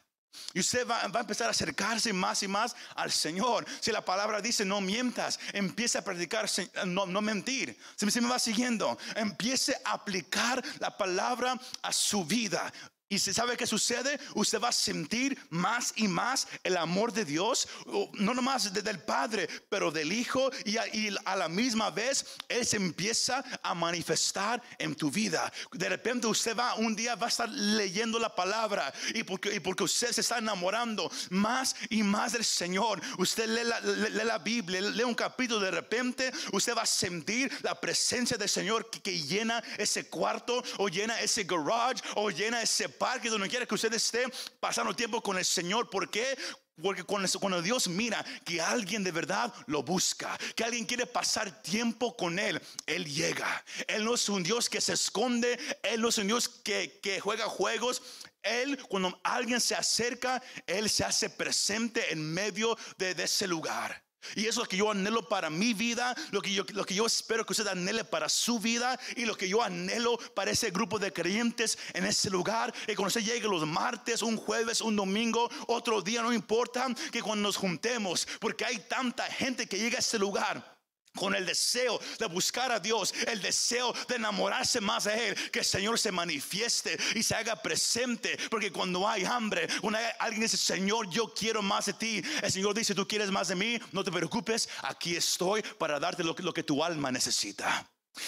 Y 0.54 0.60
usted 0.60 0.86
va, 0.86 1.02
a 1.02 1.19
empezar 1.19 1.47
a 1.47 1.52
acercarse 1.52 2.12
más 2.12 2.43
y 2.43 2.50
más 2.50 2.76
al 2.95 3.12
Señor. 3.12 3.65
Si 3.80 3.91
la 3.91 4.04
palabra 4.04 4.41
dice 4.41 4.65
no 4.65 4.82
mientas, 4.82 5.39
empiece 5.54 5.97
a 5.97 6.04
practicar 6.04 6.50
no, 6.86 7.06
no 7.06 7.21
mentir. 7.21 7.78
Si 7.95 8.06
me 8.19 8.28
va 8.28 8.39
siguiendo, 8.39 8.97
empiece 9.15 9.76
a 9.86 9.93
aplicar 9.93 10.63
la 10.80 10.95
palabra 10.95 11.60
a 11.82 11.93
su 11.93 12.26
vida. 12.26 12.71
Y 13.12 13.19
si 13.19 13.34
sabe 13.34 13.58
qué 13.58 13.67
sucede, 13.67 14.17
usted 14.36 14.62
va 14.62 14.69
a 14.69 14.71
sentir 14.71 15.38
más 15.50 15.91
y 15.97 16.08
más 16.08 16.47
el 16.63 16.78
amor 16.78 17.12
de 17.12 17.26
Dios, 17.26 17.67
no 18.13 18.34
nomás 18.34 18.71
del 18.71 19.00
Padre, 19.00 19.50
pero 19.67 19.91
del 19.91 20.13
Hijo, 20.13 20.50
y 20.63 20.78
a, 20.78 21.36
la 21.36 21.50
misma 21.50 21.89
vez 21.89 22.26
Él 22.47 22.65
se 22.65 22.78
empieza 22.78 23.43
a 23.62 23.76
manifestar 23.76 24.63
en 24.80 24.95
tu 24.95 25.12
vida. 25.12 25.52
De 25.74 25.89
repente 25.89 26.26
usted 26.26 26.56
va, 26.56 26.76
un 26.76 26.95
día 26.95 27.15
va 27.15 27.26
a 27.26 27.30
estar 27.30 27.50
leyendo 27.50 28.17
la 28.17 28.34
palabra, 28.34 28.93
y 29.13 29.24
porque, 29.24 29.60
porque 29.60 29.84
usted 29.84 30.13
se 30.13 30.21
está 30.21 30.38
enamorando 30.38 31.12
más 31.32 31.76
y 31.89 32.04
más 32.04 32.32
del 32.32 32.45
Señor, 32.45 33.02
usted 33.17 33.45
lee 33.45 33.65
la, 33.65 33.82
lee 33.82 34.24
la 34.24 34.38
Biblia, 34.38 34.80
lee 34.80 35.04
un 35.04 35.15
capítulo, 35.15 35.60
de 35.60 35.71
repente 35.71 36.32
usted 36.54 36.78
va 36.78 36.84
a 36.84 36.86
sentir 36.86 37.52
la 37.62 37.76
presencia 37.76 38.38
del 38.38 38.47
Señor 38.47 38.89
que, 38.89 39.02
que 39.02 39.21
llena 39.21 39.62
ese 39.78 40.06
cuarto, 40.08 40.63
o 40.78 40.88
llena 40.88 41.19
ese 41.19 41.43
garage, 41.43 42.02
o 42.15 42.30
llena 42.30 42.62
ese 42.62 42.88
parque, 43.01 43.31
donde 43.31 43.49
quiera 43.49 43.65
que 43.65 43.73
usted 43.73 43.91
esté, 43.95 44.25
pasando 44.59 44.95
tiempo 44.95 45.23
con 45.23 45.35
el 45.35 45.43
Señor. 45.43 45.89
¿Por 45.89 46.07
qué? 46.11 46.37
Porque 46.79 47.03
cuando, 47.03 47.59
Dios 47.59 47.87
mira 47.87 48.23
que 48.45 48.61
alguien 48.61 49.03
de 49.03 49.11
verdad 49.11 49.51
lo 49.65 49.81
busca, 49.81 50.37
que 50.55 50.63
alguien 50.63 50.85
quiere 50.85 51.07
pasar 51.07 51.63
tiempo 51.63 52.15
con 52.15 52.37
Él, 52.37 52.61
Él 52.85 53.05
llega. 53.05 53.65
Él 53.87 54.05
no 54.05 54.13
es 54.13 54.29
un 54.29 54.43
Dios 54.43 54.69
que 54.69 54.79
se 54.79 54.93
esconde, 54.93 55.57
Él 55.81 55.99
no 55.99 56.09
es 56.09 56.17
un 56.19 56.27
Dios 56.27 56.47
que, 56.47 56.99
que 57.01 57.19
juega 57.19 57.45
juegos. 57.45 58.03
Él, 58.43 58.77
cuando 58.87 59.19
alguien 59.23 59.59
se 59.59 59.73
acerca, 59.73 60.39
Él 60.67 60.87
se 60.87 61.03
hace 61.03 61.31
presente 61.31 62.13
en 62.13 62.31
medio 62.31 62.77
de, 62.99 63.15
de 63.15 63.23
ese 63.23 63.47
lugar. 63.47 64.11
Y 64.36 64.41
eso 64.41 64.49
es 64.49 64.57
lo 64.57 64.65
que 64.65 64.77
yo 64.77 64.91
anhelo 64.91 65.27
para 65.27 65.49
mi 65.49 65.73
vida, 65.73 66.15
lo 66.31 66.41
que, 66.41 66.53
yo, 66.53 66.63
lo 66.73 66.86
que 66.86 66.95
yo 66.95 67.05
espero 67.05 67.45
que 67.45 67.53
usted 67.53 67.67
anhele 67.67 68.03
para 68.03 68.29
su 68.29 68.60
vida 68.60 68.99
y 69.15 69.25
lo 69.25 69.36
que 69.36 69.49
yo 69.49 69.62
anhelo 69.62 70.17
para 70.34 70.51
ese 70.51 70.71
grupo 70.71 70.99
de 70.99 71.12
creyentes 71.12 71.77
en 71.93 72.05
ese 72.05 72.29
lugar. 72.29 72.73
Y 72.84 72.95
cuando 72.95 73.07
usted 73.07 73.21
llegue 73.21 73.47
los 73.47 73.65
martes, 73.65 74.21
un 74.21 74.38
jueves, 74.38 74.81
un 74.81 74.95
domingo, 74.95 75.49
otro 75.67 76.01
día, 76.01 76.21
no 76.21 76.34
importa, 76.34 76.88
que 77.12 77.21
cuando 77.21 77.47
nos 77.47 77.57
juntemos, 77.57 78.27
porque 78.39 78.65
hay 78.65 78.79
tanta 78.79 79.25
gente 79.25 79.67
que 79.67 79.77
llega 79.77 79.97
a 79.97 79.99
ese 79.99 80.19
lugar 80.19 80.70
con 81.15 81.36
el 81.36 81.45
deseo 81.45 82.00
de 82.19 82.26
buscar 82.28 82.71
a 82.71 82.80
Dios, 82.80 83.13
el 83.28 83.41
deseo 83.41 83.93
de 84.08 84.15
enamorarse 84.15 84.82
más 84.82 85.06
de 85.06 85.30
Él, 85.30 85.52
que 85.52 85.60
el 85.60 85.65
Señor 85.65 86.00
se 86.00 86.12
manifieste 86.12 86.97
y 87.15 87.24
se 87.24 87.36
haga 87.36 87.56
presente, 87.56 88.38
porque 88.50 88.71
cuando 88.71 89.08
hay 89.08 89.26
hambre, 89.26 89.67
cuando 89.82 90.00
alguien 90.19 90.43
dice, 90.43 90.58
Señor, 90.58 91.10
yo 91.10 91.34
quiero 91.34 91.62
más 91.62 91.86
de 91.86 91.93
ti, 91.93 92.21
el 92.41 92.52
Señor 92.52 92.74
dice, 92.74 92.95
tú 92.95 93.08
quieres 93.08 93.32
más 93.32 93.47
de 93.50 93.56
mí, 93.56 93.80
no 93.91 94.04
te 94.04 94.12
preocupes, 94.12 94.69
aquí 94.84 95.15
estoy 95.15 95.62
para 95.62 96.00
darte 96.00 96.24
lo 96.24 96.36
que, 96.36 96.43
lo 96.43 96.54
que 96.54 96.63
tu 96.63 96.84
alma 96.84 97.12
necesita. 97.12 97.88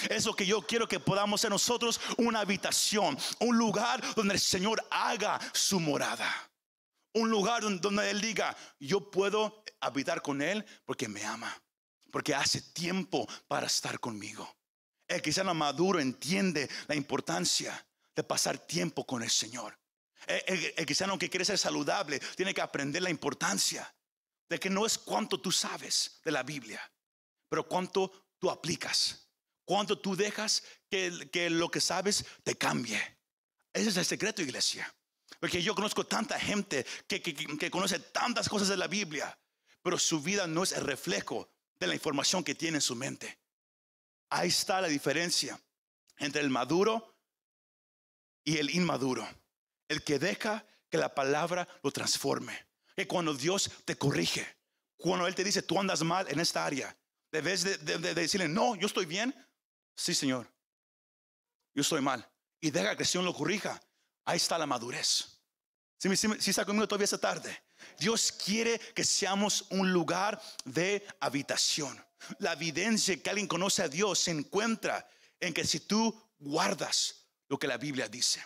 Es 0.09 0.25
lo 0.25 0.33
que 0.33 0.45
yo 0.45 0.61
quiero 0.61 0.87
que 0.87 0.99
podamos 0.99 1.41
ser 1.41 1.49
nosotros 1.49 1.99
una 2.17 2.39
habitación, 2.39 3.17
un 3.39 3.57
lugar 3.57 4.01
donde 4.15 4.35
el 4.35 4.39
Señor 4.39 4.85
haga 4.89 5.39
su 5.53 5.79
morada. 5.79 6.49
Un 7.13 7.29
lugar 7.29 7.61
donde 7.61 8.09
Él 8.09 8.21
diga, 8.21 8.55
yo 8.79 9.11
puedo 9.11 9.63
habitar 9.81 10.21
con 10.21 10.41
Él 10.41 10.65
porque 10.85 11.07
me 11.07 11.23
ama 11.23 11.62
porque 12.13 12.35
hace 12.35 12.61
tiempo 12.61 13.27
para 13.47 13.65
estar 13.65 13.99
conmigo. 13.99 14.47
El 15.07 15.23
cristiano 15.23 15.51
maduro 15.55 15.99
entiende 15.99 16.69
la 16.87 16.93
importancia 16.93 17.87
de 18.15 18.23
pasar 18.23 18.59
tiempo 18.59 19.03
con 19.03 19.23
el 19.23 19.31
Señor. 19.31 19.75
El, 20.27 20.73
el, 20.77 20.85
cristiano 20.85 21.17
que 21.17 21.27
quiere 21.27 21.43
ser 21.43 21.57
saludable 21.57 22.19
tiene 22.35 22.53
que 22.53 22.61
aprender 22.61 23.01
la 23.01 23.09
importancia 23.09 23.91
de 24.47 24.59
que 24.59 24.69
no 24.69 24.85
es 24.85 24.99
cuánto 24.99 25.41
tú 25.41 25.51
sabes 25.51 26.19
de 26.23 26.31
la 26.31 26.43
Biblia, 26.43 26.79
pero 27.49 27.67
cuánto 27.67 28.27
tú 28.37 28.51
aplicas, 28.51 29.27
cuánto 29.65 29.97
tú 29.97 30.15
dejas 30.15 30.61
que, 30.91 31.27
que 31.31 31.49
lo 31.49 31.71
que 31.71 31.81
sabes 31.81 32.23
te 32.43 32.53
cambie. 32.53 33.01
Ese 33.73 33.89
es 33.89 33.97
el 33.97 34.05
secreto, 34.05 34.43
iglesia. 34.43 34.93
Porque 35.39 35.63
yo 35.63 35.73
conozco 35.73 36.05
tanta 36.05 36.39
gente 36.39 36.85
que, 37.07 37.23
que, 37.23 37.33
que 37.33 37.71
conoce 37.71 37.97
tantas 37.97 38.47
cosas 38.47 38.67
de 38.67 38.77
la 38.77 38.85
Biblia, 38.85 39.35
pero 39.81 39.97
su 39.97 40.21
vida 40.21 40.45
no 40.45 40.61
es 40.61 40.73
el 40.73 40.83
reflejo 40.83 41.49
de 41.83 41.87
la 41.87 41.95
información 41.95 42.43
que 42.43 42.55
tiene 42.55 42.77
en 42.77 42.81
su 42.81 42.95
mente. 42.95 43.39
Ahí 44.29 44.49
está 44.49 44.81
la 44.81 44.87
diferencia 44.87 45.59
entre 46.17 46.41
el 46.41 46.49
maduro 46.49 47.15
y 48.43 48.57
el 48.57 48.69
inmaduro. 48.71 49.27
El 49.87 50.03
que 50.03 50.19
deja 50.19 50.65
que 50.89 50.97
la 50.97 51.13
palabra 51.13 51.67
lo 51.83 51.91
transforme. 51.91 52.67
Que 52.95 53.07
cuando 53.07 53.33
Dios 53.33 53.69
te 53.85 53.97
corrige, 53.97 54.45
cuando 54.97 55.27
Él 55.27 55.35
te 55.35 55.43
dice, 55.43 55.61
tú 55.61 55.79
andas 55.79 56.01
mal 56.03 56.27
en 56.29 56.39
esta 56.39 56.65
área, 56.65 56.95
debes 57.31 57.63
de, 57.63 57.77
de, 57.77 58.13
decirle, 58.13 58.47
no, 58.47 58.75
yo 58.75 58.87
estoy 58.87 59.05
bien. 59.05 59.33
Sí, 59.95 60.13
Señor, 60.13 60.47
yo 61.73 61.81
estoy 61.81 62.01
mal. 62.01 62.27
Y 62.61 62.71
deja 62.71 62.95
que 62.95 63.03
el 63.03 63.07
Señor 63.07 63.25
lo 63.25 63.33
corrija. 63.33 63.81
Ahí 64.25 64.37
está 64.37 64.57
la 64.57 64.65
madurez. 64.65 65.41
Si, 65.97 66.15
si, 66.15 66.27
si 66.39 66.49
está 66.49 66.65
conmigo 66.65 66.87
todavía 66.87 67.05
esta 67.05 67.17
tarde. 67.17 67.62
Dios 67.97 68.31
quiere 68.31 68.79
que 68.93 69.03
seamos 69.03 69.65
un 69.69 69.91
lugar 69.91 70.41
de 70.65 71.05
habitación. 71.19 72.03
La 72.39 72.53
evidencia 72.53 73.21
que 73.21 73.29
alguien 73.29 73.47
conoce 73.47 73.83
a 73.83 73.89
Dios 73.89 74.19
se 74.19 74.31
encuentra 74.31 75.07
en 75.39 75.53
que 75.53 75.65
si 75.65 75.81
tú 75.81 76.15
guardas 76.39 77.25
lo 77.49 77.59
que 77.59 77.67
la 77.67 77.77
Biblia 77.77 78.07
dice, 78.07 78.43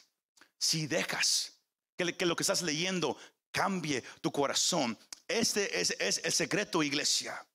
si 0.58 0.88
dejas 0.88 1.54
que, 1.96 2.26
lo 2.26 2.36
que 2.36 2.44
estás 2.44 2.62
leyendo 2.62 3.18
cambie 3.52 4.04
tu 4.22 4.32
corazón, 4.32 4.98
este 5.28 5.80
es, 5.80 5.96
es 6.00 6.22
el 6.24 6.32
secreto, 6.32 6.82
iglesia. 6.82 7.46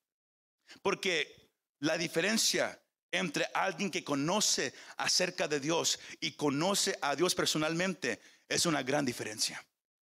Porque 0.81 1.51
la 1.79 1.97
diferencia 1.97 2.79
entre 3.11 3.45
alguien 3.53 3.91
que 3.91 4.03
conoce 4.03 4.73
acerca 4.97 5.47
de 5.47 5.59
Dios 5.59 5.99
y 6.19 6.31
conoce 6.31 6.97
a 7.01 7.15
Dios 7.15 7.35
personalmente 7.35 8.19
es 8.49 8.65
una 8.65 8.81
gran 8.81 9.05
diferencia. 9.05 9.63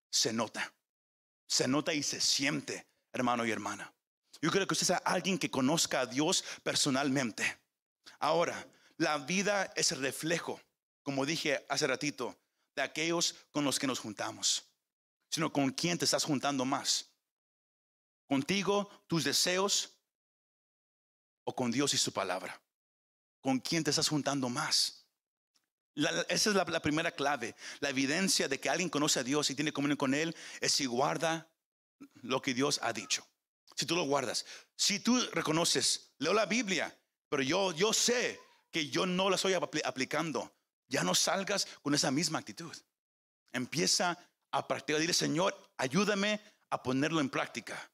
Se 0.09 0.33
nota 0.33 0.73
se 1.47 1.67
nota 1.67 1.93
y 1.93 2.03
se 2.03 2.21
siente, 2.21 2.87
hermano 3.11 3.45
y 3.45 3.51
hermana. 3.51 3.93
Yo 4.41 4.51
creo 4.51 4.67
que 4.67 4.73
usted 4.73 4.87
sea 4.87 4.97
alguien 4.97 5.37
que 5.37 5.49
conozca 5.49 6.01
a 6.01 6.05
Dios 6.05 6.43
personalmente. 6.63 7.59
Ahora, 8.19 8.67
la 8.97 9.17
vida 9.17 9.71
es 9.75 9.91
el 9.91 10.01
reflejo, 10.01 10.59
como 11.03 11.25
dije 11.25 11.65
hace 11.69 11.87
ratito, 11.87 12.37
de 12.75 12.81
aquellos 12.81 13.35
con 13.51 13.63
los 13.63 13.79
que 13.79 13.87
nos 13.87 13.99
juntamos, 13.99 14.65
sino 15.29 15.51
con 15.51 15.71
quién 15.71 15.97
te 15.97 16.05
estás 16.05 16.23
juntando 16.23 16.65
más. 16.65 17.09
Contigo, 18.27 18.89
tus 19.07 19.23
deseos, 19.23 19.91
o 21.45 21.55
con 21.55 21.71
Dios 21.71 21.93
y 21.93 21.97
su 21.97 22.11
palabra. 22.11 22.59
¿Con 23.39 23.59
quién 23.59 23.83
te 23.83 23.91
estás 23.91 24.09
juntando 24.09 24.49
más? 24.49 25.04
Esa 25.95 26.49
es 26.49 26.55
la, 26.55 26.81
primera 26.81 27.11
clave. 27.11 27.55
La 27.79 27.89
evidencia 27.89 28.47
de 28.47 28.59
que 28.59 28.69
alguien 28.69 28.89
conoce 28.89 29.19
a 29.19 29.23
Dios 29.23 29.49
y 29.49 29.55
tiene 29.55 29.71
comunión 29.71 29.97
con 29.97 30.13
Él 30.13 30.35
es 30.59 30.73
si 30.73 30.85
guarda 30.85 31.49
lo 32.21 32.41
que 32.41 32.53
Dios 32.53 32.79
ha 32.83 32.91
dicho. 32.91 33.25
Si 33.75 33.85
tú 33.85 33.95
lo 33.95 34.03
guardas. 34.03 34.45
Si 34.75 34.99
tú 34.99 35.19
reconoces, 35.31 36.11
leo 36.17 36.33
la 36.33 36.45
Biblia, 36.45 36.97
pero 37.29 37.43
yo, 37.43 37.71
yo 37.73 37.93
sé 37.93 38.39
que 38.71 38.89
yo 38.89 39.05
no 39.05 39.29
la 39.29 39.37
estoy 39.37 39.53
aplicando. 39.53 40.53
Ya 40.87 41.03
no 41.03 41.15
salgas 41.15 41.67
con 41.81 41.95
esa 41.95 42.11
misma 42.11 42.39
actitud. 42.39 42.75
Empieza 43.51 44.17
a 44.51 44.67
practicar. 44.67 45.01
Dile, 45.01 45.13
Señor, 45.13 45.57
ayúdame 45.77 46.41
a 46.69 46.81
ponerlo 46.83 47.21
en 47.21 47.29
práctica. 47.29 47.89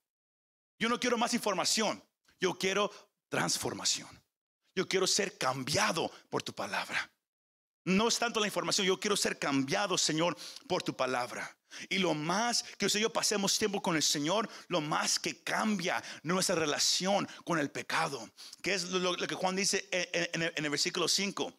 Yo 0.80 0.90
no 0.90 1.00
quiero 1.00 1.18
más 1.18 1.34
información. 1.34 2.04
Yo 2.40 2.58
quiero 2.58 2.92
transformación. 3.30 4.10
Yo 4.76 4.88
quiero 4.88 5.06
ser 5.06 5.38
cambiado 5.38 6.12
por 6.30 6.42
tu 6.42 6.54
palabra. 6.54 7.12
No 7.84 8.08
es 8.08 8.20
tanto 8.20 8.40
la 8.40 8.48
información, 8.48 8.86
yo 8.86 9.00
quiero 9.00 9.18
ser 9.18 9.40
cambiado, 9.40 9.98
Señor, 9.98 10.38
por 10.68 10.84
tu 10.84 10.96
palabra. 10.96 11.56
Y 11.90 11.98
lo 11.98 12.14
más 12.14 12.64
que 12.78 12.86
usted 12.86 13.00
y 13.00 13.04
yo 13.04 13.14
pasemos 13.14 13.58
tiempo 13.58 13.82
con 13.82 13.96
el 13.96 14.04
Señor, 14.04 14.50
lo 14.68 14.82
más 14.82 15.20
que 15.20 15.42
cambia 15.42 16.04
nuestra 16.24 16.56
relación 16.56 17.28
con 17.46 17.60
el 17.60 17.72
pecado. 17.72 18.30
Que 18.62 18.74
es 18.74 18.84
lo, 18.90 19.16
que 19.16 19.36
Juan 19.36 19.56
dice 19.56 19.88
en, 19.92 20.44
en 20.44 20.66
el 20.66 20.70
versículo 20.70 21.08
5. 21.08 21.54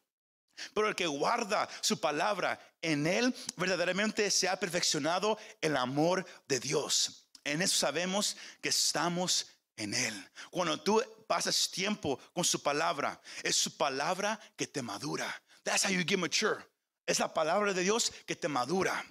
Pero 0.75 0.89
el 0.89 0.95
que 0.95 1.07
guarda 1.07 1.69
su 1.81 1.99
palabra, 1.99 2.61
en 2.83 3.07
él 3.07 3.35
verdaderamente 3.57 4.31
se 4.31 4.49
ha 4.49 4.61
perfeccionado 4.61 5.39
el 5.61 5.77
amor 5.77 6.27
de 6.47 6.61
Dios. 6.61 7.27
En 7.45 7.63
eso 7.63 7.77
sabemos 7.77 8.37
que 8.61 8.69
estamos 8.69 9.47
en 9.77 9.95
él. 9.95 10.31
Cuando 10.51 10.81
tú 10.81 11.03
pasas 11.27 11.71
tiempo 11.71 12.19
con 12.33 12.45
su 12.45 12.63
palabra, 12.63 13.21
es 13.43 13.57
su 13.57 13.77
palabra 13.77 14.39
que 14.57 14.67
te 14.67 14.83
madura. 14.83 15.43
That's 15.65 15.85
how 15.85 15.91
you 15.91 16.05
get 16.05 16.19
mature. 16.19 16.65
Es 17.07 17.19
la 17.19 17.33
palabra 17.33 17.73
de 17.73 17.83
Dios 17.83 18.13
que 18.27 18.37
te 18.37 18.49
madura. 18.49 19.05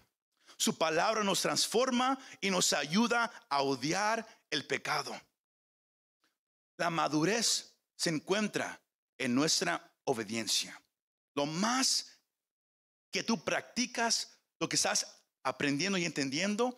Su 0.58 0.78
palabra 0.78 1.24
nos 1.24 1.42
transforma 1.42 2.18
y 2.40 2.50
nos 2.50 2.74
ayuda 2.74 3.32
a 3.50 3.62
odiar 3.64 4.26
el 4.50 4.66
pecado. 4.66 5.20
La 6.78 6.90
madurez 6.90 7.74
se 7.96 8.10
encuentra 8.10 8.82
en 9.18 9.34
nuestra 9.34 9.94
obediencia. 10.04 10.80
Lo 11.36 11.46
más 11.46 12.20
que 13.12 13.24
tú 13.24 13.44
practicas, 13.44 14.38
lo 14.60 14.70
que 14.70 14.76
estás 14.76 15.24
aprendiendo 15.44 15.98
y 15.98 16.06
entendiendo, 16.06 16.78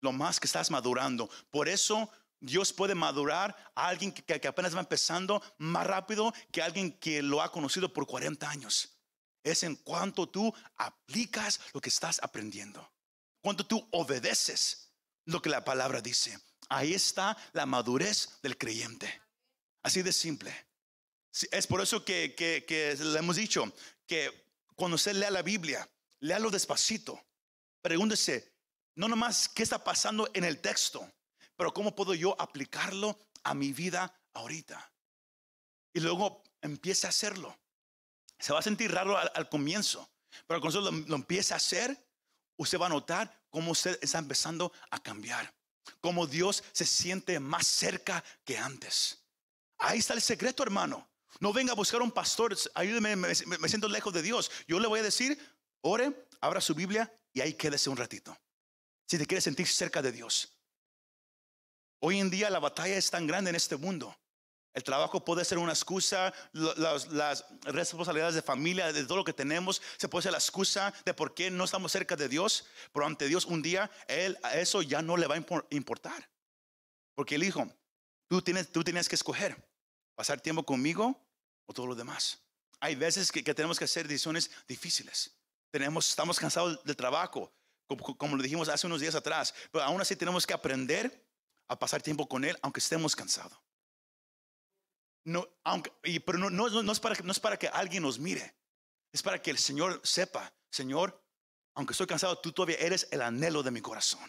lo 0.00 0.12
más 0.12 0.38
que 0.38 0.46
estás 0.46 0.70
madurando. 0.70 1.30
Por 1.50 1.68
eso 1.68 2.10
Dios 2.40 2.72
puede 2.72 2.94
madurar 2.94 3.56
a 3.74 3.88
alguien 3.88 4.12
que, 4.12 4.22
que, 4.22 4.48
apenas 4.48 4.74
va 4.74 4.80
empezando 4.80 5.42
más 5.58 5.86
rápido 5.86 6.34
que 6.50 6.60
alguien 6.62 6.98
que 6.98 7.22
lo 7.22 7.40
ha 7.40 7.52
conocido 7.52 7.92
por 7.92 8.06
40 8.06 8.48
años 8.48 8.91
es 9.42 9.62
en 9.62 9.76
cuanto 9.76 10.28
tú 10.28 10.54
aplicas 10.76 11.60
lo 11.72 11.80
que 11.80 11.88
estás 11.88 12.20
aprendiendo. 12.22 12.92
Cuando 13.40 13.66
tú 13.66 13.86
obedeces 13.90 14.92
lo 15.24 15.40
que 15.42 15.50
la 15.50 15.64
palabra 15.64 16.00
dice. 16.00 16.38
Ahí 16.68 16.94
está 16.94 17.36
la 17.52 17.66
madurez 17.66 18.40
del 18.42 18.56
creyente. 18.56 19.20
Así 19.82 20.02
de 20.02 20.12
simple. 20.12 20.54
Es 21.50 21.66
por 21.66 21.80
eso 21.80 22.04
que, 22.04 22.34
le 22.98 23.18
hemos 23.18 23.36
dicho 23.36 23.72
que 24.06 24.48
cuando 24.76 24.96
usted 24.96 25.14
lea 25.14 25.30
la 25.30 25.42
Biblia, 25.42 25.88
léalo 26.20 26.50
despacito. 26.50 27.20
Pregúntese, 27.80 28.52
no 28.94 29.08
nomás 29.08 29.48
qué 29.48 29.62
está 29.62 29.82
pasando 29.82 30.30
en 30.34 30.44
el 30.44 30.60
texto, 30.60 31.10
pero 31.56 31.72
cómo 31.72 31.94
puedo 31.94 32.14
yo 32.14 32.40
aplicarlo 32.40 33.18
a 33.42 33.54
mi 33.54 33.72
vida 33.72 34.14
ahorita. 34.34 34.92
Y 35.94 36.00
luego 36.00 36.42
empiece 36.60 37.06
a 37.06 37.10
hacerlo. 37.10 37.58
Se 38.42 38.52
va 38.52 38.58
a 38.58 38.62
sentir 38.62 38.90
raro 38.90 39.16
al, 39.16 39.48
comienzo, 39.48 40.10
pero 40.48 40.60
cuando 40.60 40.80
lo, 40.80 40.90
lo 40.90 41.14
empieza 41.14 41.54
a 41.54 41.58
hacer, 41.58 41.96
usted 42.56 42.76
va 42.76 42.86
a 42.86 42.88
notar 42.88 43.40
cómo 43.50 43.70
usted 43.70 43.96
está 44.02 44.18
empezando 44.18 44.72
a 44.90 45.00
cambiar. 45.00 45.54
Cómo 46.00 46.26
Dios 46.26 46.64
se 46.72 46.84
siente 46.84 47.38
más 47.38 47.68
cerca 47.68 48.24
que 48.44 48.58
antes. 48.58 49.24
Ahí 49.78 50.00
está 50.00 50.14
el 50.14 50.20
secreto, 50.20 50.64
hermano. 50.64 51.08
No 51.38 51.52
venga 51.52 51.70
a 51.70 51.76
buscar 51.76 52.02
un 52.02 52.10
pastor, 52.10 52.56
ayúdeme, 52.74 53.14
me, 53.14 53.28
me 53.28 53.68
siento 53.68 53.86
lejos 53.86 54.12
de 54.12 54.22
Dios. 54.22 54.50
Yo 54.66 54.80
le 54.80 54.88
voy 54.88 54.98
a 54.98 55.04
decir, 55.04 55.38
ore, 55.82 56.26
abra 56.40 56.60
su 56.60 56.74
Biblia 56.74 57.16
y 57.32 57.42
ahí 57.42 57.54
quédese 57.54 57.90
un 57.90 57.96
ratito. 57.96 58.36
Si 59.06 59.18
te 59.18 59.26
quieres 59.26 59.44
sentir 59.44 59.68
cerca 59.68 60.02
de 60.02 60.10
Dios. 60.10 60.52
Hoy 62.00 62.18
en 62.18 62.28
día 62.28 62.50
la 62.50 62.58
batalla 62.58 62.96
es 62.96 63.08
tan 63.08 63.28
grande 63.28 63.50
en 63.50 63.56
este 63.56 63.76
mundo. 63.76 64.18
El 64.74 64.84
trabajo 64.84 65.22
puede 65.22 65.44
ser 65.44 65.58
una 65.58 65.72
excusa, 65.72 66.32
las, 66.52 67.44
responsabilidades 67.62 68.34
de 68.34 68.42
familia, 68.42 68.92
de 68.92 69.04
todo 69.04 69.18
lo 69.18 69.24
que 69.24 69.34
tenemos, 69.34 69.82
se 69.98 70.08
puede 70.08 70.22
ser 70.22 70.32
la 70.32 70.38
excusa 70.38 70.94
de 71.04 71.12
por 71.12 71.34
qué 71.34 71.50
no 71.50 71.64
estamos 71.64 71.92
cerca 71.92 72.16
de 72.16 72.28
Dios, 72.28 72.64
pero 72.92 73.04
ante 73.04 73.28
Dios 73.28 73.44
un 73.44 73.60
día 73.60 73.90
él, 74.08 74.38
eso 74.54 74.80
ya 74.80 75.02
no 75.02 75.16
le 75.18 75.26
va 75.26 75.34
a 75.34 75.44
importar. 75.70 76.30
Porque 77.14 77.34
él 77.34 77.42
dijo, 77.42 77.70
tú 78.28 78.40
tienes, 78.40 78.72
tú 78.72 78.82
tienes 78.82 79.10
que 79.10 79.14
escoger, 79.14 79.62
pasar 80.14 80.40
tiempo 80.40 80.64
conmigo 80.64 81.22
o 81.66 81.74
todo 81.74 81.86
lo 81.86 81.94
demás. 81.94 82.38
Hay 82.80 82.94
veces 82.94 83.30
que, 83.30 83.42
tenemos 83.42 83.78
que 83.78 83.84
hacer 83.84 84.08
decisiones 84.08 84.50
difíciles. 84.66 85.36
Tenemos, 85.70 86.08
estamos 86.08 86.38
cansados 86.38 86.82
del 86.82 86.96
trabajo, 86.96 87.52
como, 87.86 88.16
como 88.16 88.36
lo 88.36 88.42
dijimos 88.42 88.70
hace 88.70 88.86
unos 88.86 89.02
días 89.02 89.14
atrás, 89.14 89.54
pero 89.70 89.84
aún 89.84 90.00
así 90.00 90.16
tenemos 90.16 90.46
que 90.46 90.54
aprender 90.54 91.26
a 91.68 91.78
pasar 91.78 92.00
tiempo 92.00 92.26
con 92.26 92.44
Él, 92.44 92.58
aunque 92.62 92.80
estemos 92.80 93.14
cansados. 93.14 93.58
No, 95.24 95.48
aunque, 95.64 95.92
pero 96.24 96.38
no, 96.38 96.50
no, 96.50 96.82
no, 96.82 96.92
es 96.92 97.00
para, 97.00 97.14
no 97.22 97.32
es 97.32 97.40
para 97.40 97.58
que 97.58 97.68
alguien 97.68 98.02
nos 98.02 98.18
mire. 98.18 98.54
Es 99.12 99.22
para 99.22 99.40
que 99.40 99.50
el 99.50 99.58
Señor 99.58 100.00
sepa, 100.02 100.52
Señor, 100.70 101.22
aunque 101.74 101.92
estoy 101.92 102.06
cansado, 102.06 102.38
tú 102.38 102.52
todavía 102.52 102.76
eres 102.78 103.08
el 103.10 103.22
anhelo 103.22 103.62
de 103.62 103.70
mi 103.70 103.80
corazón. 103.80 104.20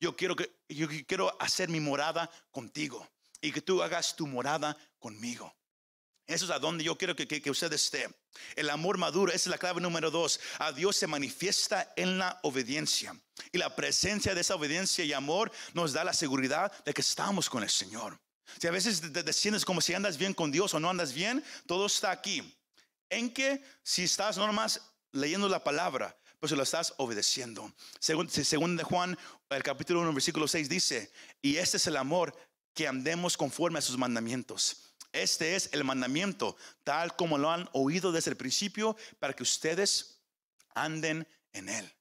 Yo 0.00 0.16
quiero, 0.16 0.34
que, 0.34 0.50
yo 0.68 0.88
quiero 1.06 1.36
hacer 1.40 1.68
mi 1.68 1.80
morada 1.80 2.30
contigo 2.50 3.06
y 3.40 3.52
que 3.52 3.60
tú 3.60 3.82
hagas 3.82 4.16
tu 4.16 4.26
morada 4.26 4.76
conmigo. 4.98 5.54
Eso 6.26 6.44
es 6.44 6.50
a 6.52 6.58
donde 6.58 6.84
yo 6.84 6.96
quiero 6.96 7.16
que, 7.16 7.26
que, 7.26 7.42
que, 7.42 7.50
usted 7.50 7.72
esté. 7.72 8.08
El 8.54 8.70
amor 8.70 8.98
maduro, 8.98 9.32
esa 9.32 9.36
es 9.36 9.46
la 9.48 9.58
clave 9.58 9.80
número 9.80 10.10
dos. 10.10 10.40
A 10.58 10.72
Dios 10.72 10.96
se 10.96 11.06
manifiesta 11.06 11.92
en 11.96 12.18
la 12.18 12.38
obediencia. 12.44 13.20
Y 13.52 13.58
la 13.58 13.74
presencia 13.74 14.34
de 14.34 14.40
esa 14.40 14.54
obediencia 14.54 15.04
y 15.04 15.12
amor 15.12 15.50
nos 15.74 15.92
da 15.92 16.04
la 16.04 16.12
seguridad 16.12 16.72
de 16.84 16.94
que 16.94 17.00
estamos 17.00 17.50
con 17.50 17.62
el 17.62 17.70
Señor. 17.70 18.20
Si 18.58 18.66
a 18.66 18.70
veces 18.70 19.00
te, 19.00 19.64
como 19.64 19.80
si 19.80 19.94
andas 19.94 20.16
bien 20.16 20.34
con 20.34 20.50
Dios 20.50 20.74
o 20.74 20.80
no 20.80 20.90
andas 20.90 21.12
bien, 21.12 21.44
todo 21.66 21.86
está 21.86 22.10
aquí. 22.10 22.56
En 23.08 23.32
que 23.32 23.62
si 23.82 24.04
estás 24.04 24.38
no 24.38 24.50
leyendo 25.12 25.48
la 25.48 25.62
palabra, 25.62 26.16
pues 26.38 26.52
lo 26.52 26.62
estás 26.62 26.94
obedeciendo. 26.96 27.72
Según, 27.98 28.30
según 28.30 28.76
de 28.76 28.84
Juan, 28.84 29.18
el 29.50 29.62
capítulo 29.62 30.00
1, 30.00 30.12
versículo 30.14 30.48
6 30.48 30.68
dice, 30.68 31.12
y 31.42 31.56
este 31.56 31.76
es 31.76 31.86
el 31.86 31.96
amor 31.96 32.34
que 32.74 32.88
andemos 32.88 33.36
conforme 33.36 33.78
a 33.78 33.82
sus 33.82 33.98
mandamientos. 33.98 34.94
Este 35.12 35.56
es 35.56 35.68
el 35.72 35.84
mandamiento, 35.84 36.56
tal 36.84 37.16
como 37.16 37.36
lo 37.36 37.50
han 37.50 37.68
oído 37.72 38.12
desde 38.12 38.30
el 38.30 38.36
principio, 38.36 38.96
para 39.18 39.34
que 39.34 39.42
ustedes 39.42 40.20
anden 40.74 41.26
en 41.52 41.68
él. 41.68 41.92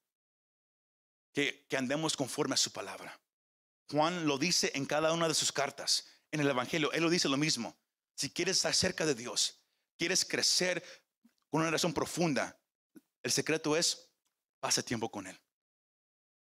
Que, 1.33 1.65
que 1.69 1.77
andemos 1.77 2.15
conforme 2.15 2.53
a 2.53 2.57
su 2.57 2.71
palabra. 2.71 3.19
Juan 3.91 4.27
lo 4.27 4.37
dice 4.37 4.71
en 4.75 4.85
cada 4.85 5.11
una 5.13 5.27
de 5.27 5.33
sus 5.33 5.51
cartas 5.51 6.05
en 6.31 6.39
el 6.39 6.47
Evangelio, 6.47 6.91
Él 6.91 7.03
lo 7.03 7.09
dice 7.09 7.29
lo 7.29 7.37
mismo. 7.37 7.77
Si 8.15 8.29
quieres 8.29 8.57
estar 8.57 8.73
cerca 8.73 9.05
de 9.05 9.15
Dios, 9.15 9.61
quieres 9.97 10.25
crecer 10.25 10.83
con 11.49 11.61
una 11.61 11.71
razón 11.71 11.93
profunda, 11.93 12.59
el 13.23 13.31
secreto 13.31 13.75
es, 13.75 14.09
pasa 14.59 14.83
tiempo 14.83 15.09
con 15.09 15.27
Él. 15.27 15.39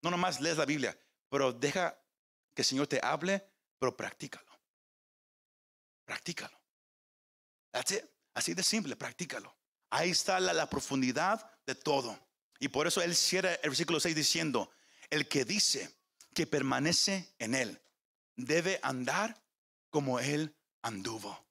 No 0.03 0.11
nomás 0.11 0.41
lees 0.41 0.57
la 0.57 0.65
Biblia, 0.65 0.99
pero 1.29 1.53
deja 1.53 2.01
que 2.55 2.63
el 2.63 2.67
Señor 2.67 2.87
te 2.87 3.01
hable, 3.03 3.45
pero 3.79 3.97
practícalo. 3.97 4.47
Practícalo. 6.05 6.59
Así 8.35 8.55
de 8.55 8.63
simple, 8.63 8.97
practícalo. 8.97 9.57
Ahí 9.91 10.11
está 10.11 10.39
la, 10.41 10.53
la 10.53 10.69
profundidad 10.69 11.51
de 11.67 11.75
todo. 11.75 12.19
Y 12.61 12.69
por 12.69 12.87
eso 12.87 13.03
Él 13.03 13.15
cierra 13.15 13.55
el 13.55 13.71
versículo 13.71 14.01
6 14.01 14.15
diciendo, 14.15 14.71
el 15.11 15.29
que 15.29 15.45
dice 15.45 15.97
que 16.35 16.47
permanece 16.47 17.35
en 17.39 17.55
Él 17.55 17.81
debe 18.37 18.79
andar 18.83 19.41
como 19.91 20.21
Él 20.21 20.57
anduvo. 20.83 21.47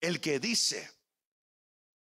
El 0.00 0.20
que 0.20 0.40
dice 0.40 0.90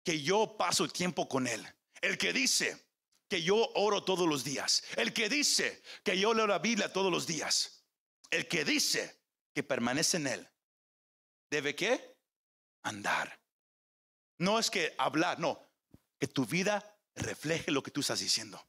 que 0.05 0.21
yo 0.23 0.57
paso 0.57 0.89
tiempo 0.89 1.29
con 1.29 1.47
Él. 1.47 1.67
El 2.01 2.19
que 2.19 2.33
dice 2.33 2.87
que 3.29 3.43
yo 3.43 3.57
oro 3.75 4.05
todos 4.05 4.29
los 4.29 4.45
días. 4.45 4.83
El 4.97 5.13
que 5.13 5.29
dice 5.29 5.83
que 6.03 6.19
yo 6.19 6.35
leo 6.35 6.47
la 6.47 6.59
Biblia 6.59 6.93
todos 6.93 7.11
los 7.11 7.27
días. 7.27 7.85
El 8.31 8.49
que 8.49 8.65
dice 8.65 9.23
que 9.55 9.63
permanece 9.63 10.17
en 10.19 10.27
Él. 10.27 10.51
¿Debe 11.51 11.75
qué? 11.75 12.17
Andar. 12.83 13.41
No 14.39 14.59
es 14.59 14.71
que 14.71 14.95
hablar, 14.99 15.39
no. 15.39 15.71
Que 16.19 16.27
tu 16.27 16.45
vida 16.45 16.99
refleje 17.15 17.71
lo 17.71 17.83
que 17.83 17.91
tú 17.91 18.01
estás 18.01 18.21
diciendo. 18.21 18.61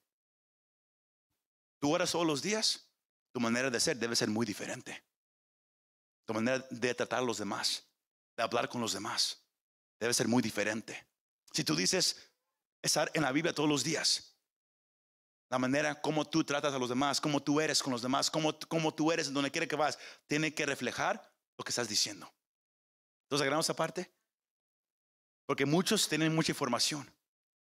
Tú 1.80 1.94
oras 1.94 2.12
todos 2.12 2.28
los 2.28 2.42
días. 2.42 2.90
Tu 3.34 3.40
manera 3.40 3.70
de 3.70 3.80
ser 3.80 3.98
debe 3.98 4.16
ser 4.16 4.30
muy 4.30 4.46
diferente 4.46 5.04
tu 6.26 6.34
manera 6.34 6.66
de 6.70 6.96
tratar 6.96 7.20
a 7.20 7.26
los 7.26 7.38
demás, 7.38 7.86
de 8.36 8.44
hablar 8.44 8.68
con 8.70 8.82
los 8.82 8.94
demás, 8.94 9.42
debe 10.00 10.14
ser 10.14 10.28
muy 10.28 10.42
diferente. 10.42 11.08
Si 11.52 11.64
tú 11.64 11.76
dices 11.76 12.32
estar 12.82 13.10
en 13.14 13.22
la 13.22 13.32
Biblia 13.32 13.54
todos 13.54 13.70
los 13.70 13.84
días, 13.84 14.36
la 15.50 15.60
manera 15.60 16.02
como 16.02 16.26
tú 16.26 16.44
tratas 16.44 16.74
a 16.74 16.80
los 16.80 16.90
demás, 16.90 17.22
como 17.22 17.42
tú 17.42 17.62
eres 17.62 17.82
con 17.82 17.94
los 17.94 18.02
demás, 18.02 18.32
como, 18.32 18.58
como 18.68 18.94
tú 18.94 19.12
eres 19.12 19.28
en 19.28 19.34
donde 19.34 19.52
quiera 19.52 19.68
que 19.68 19.76
vas, 19.76 19.98
tiene 20.28 20.54
que 20.54 20.66
reflejar 20.66 21.32
lo 21.58 21.64
que 21.64 21.70
estás 21.70 21.88
diciendo. 21.88 22.32
Entonces, 23.26 23.44
agarramos 23.44 23.66
esa 23.66 23.76
parte. 23.76 24.12
Porque 25.46 25.66
muchos 25.66 26.10
tienen 26.10 26.34
mucha 26.34 26.52
información, 26.52 27.10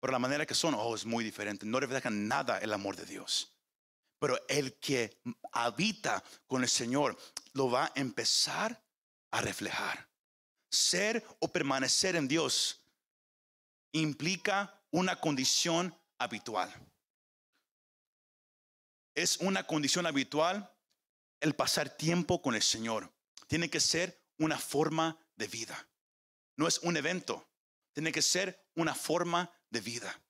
pero 0.00 0.12
la 0.12 0.18
manera 0.18 0.44
que 0.44 0.54
son, 0.54 0.74
oh, 0.74 0.94
es 0.94 1.06
muy 1.06 1.22
diferente. 1.22 1.64
No 1.64 1.78
reflejan 1.78 2.26
nada 2.26 2.58
el 2.58 2.72
amor 2.72 2.96
de 2.96 3.04
Dios. 3.04 3.56
Pero 4.18 4.38
el 4.48 4.74
que 4.78 5.20
habita 5.52 6.22
con 6.46 6.62
el 6.62 6.68
Señor 6.68 7.16
lo 7.52 7.70
va 7.70 7.86
a 7.86 7.92
empezar 7.94 8.82
a 9.30 9.40
reflejar. 9.40 10.08
Ser 10.70 11.24
o 11.40 11.48
permanecer 11.48 12.16
en 12.16 12.28
Dios 12.28 12.82
implica 13.92 14.82
una 14.90 15.16
condición 15.16 15.96
habitual. 16.18 16.72
Es 19.14 19.38
una 19.38 19.66
condición 19.66 20.06
habitual 20.06 20.72
el 21.40 21.54
pasar 21.54 21.96
tiempo 21.96 22.42
con 22.42 22.54
el 22.54 22.62
Señor. 22.62 23.12
Tiene 23.46 23.70
que 23.70 23.80
ser 23.80 24.20
una 24.38 24.58
forma 24.58 25.18
de 25.36 25.46
vida. 25.48 25.88
No 26.56 26.66
es 26.66 26.78
un 26.78 26.96
evento, 26.96 27.48
tiene 27.92 28.12
que 28.12 28.22
ser 28.22 28.68
una 28.74 28.94
forma 28.94 29.50
de 29.70 29.80
vida. 29.80 30.20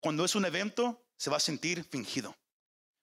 Cuando 0.00 0.24
es 0.24 0.34
un 0.34 0.44
evento, 0.44 1.04
se 1.16 1.30
va 1.30 1.38
a 1.38 1.40
sentir 1.40 1.84
fingido. 1.84 2.36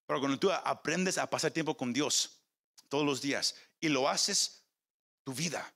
Pero 0.05 0.19
cuando 0.19 0.39
tú 0.39 0.51
aprendes 0.51 1.17
a 1.17 1.29
pasar 1.29 1.51
tiempo 1.51 1.75
con 1.75 1.91
Dios 1.93 2.41
todos 2.89 3.05
los 3.05 3.21
días 3.21 3.55
y 3.79 3.89
lo 3.89 4.07
haces 4.07 4.63
tu 5.23 5.33
vida, 5.33 5.73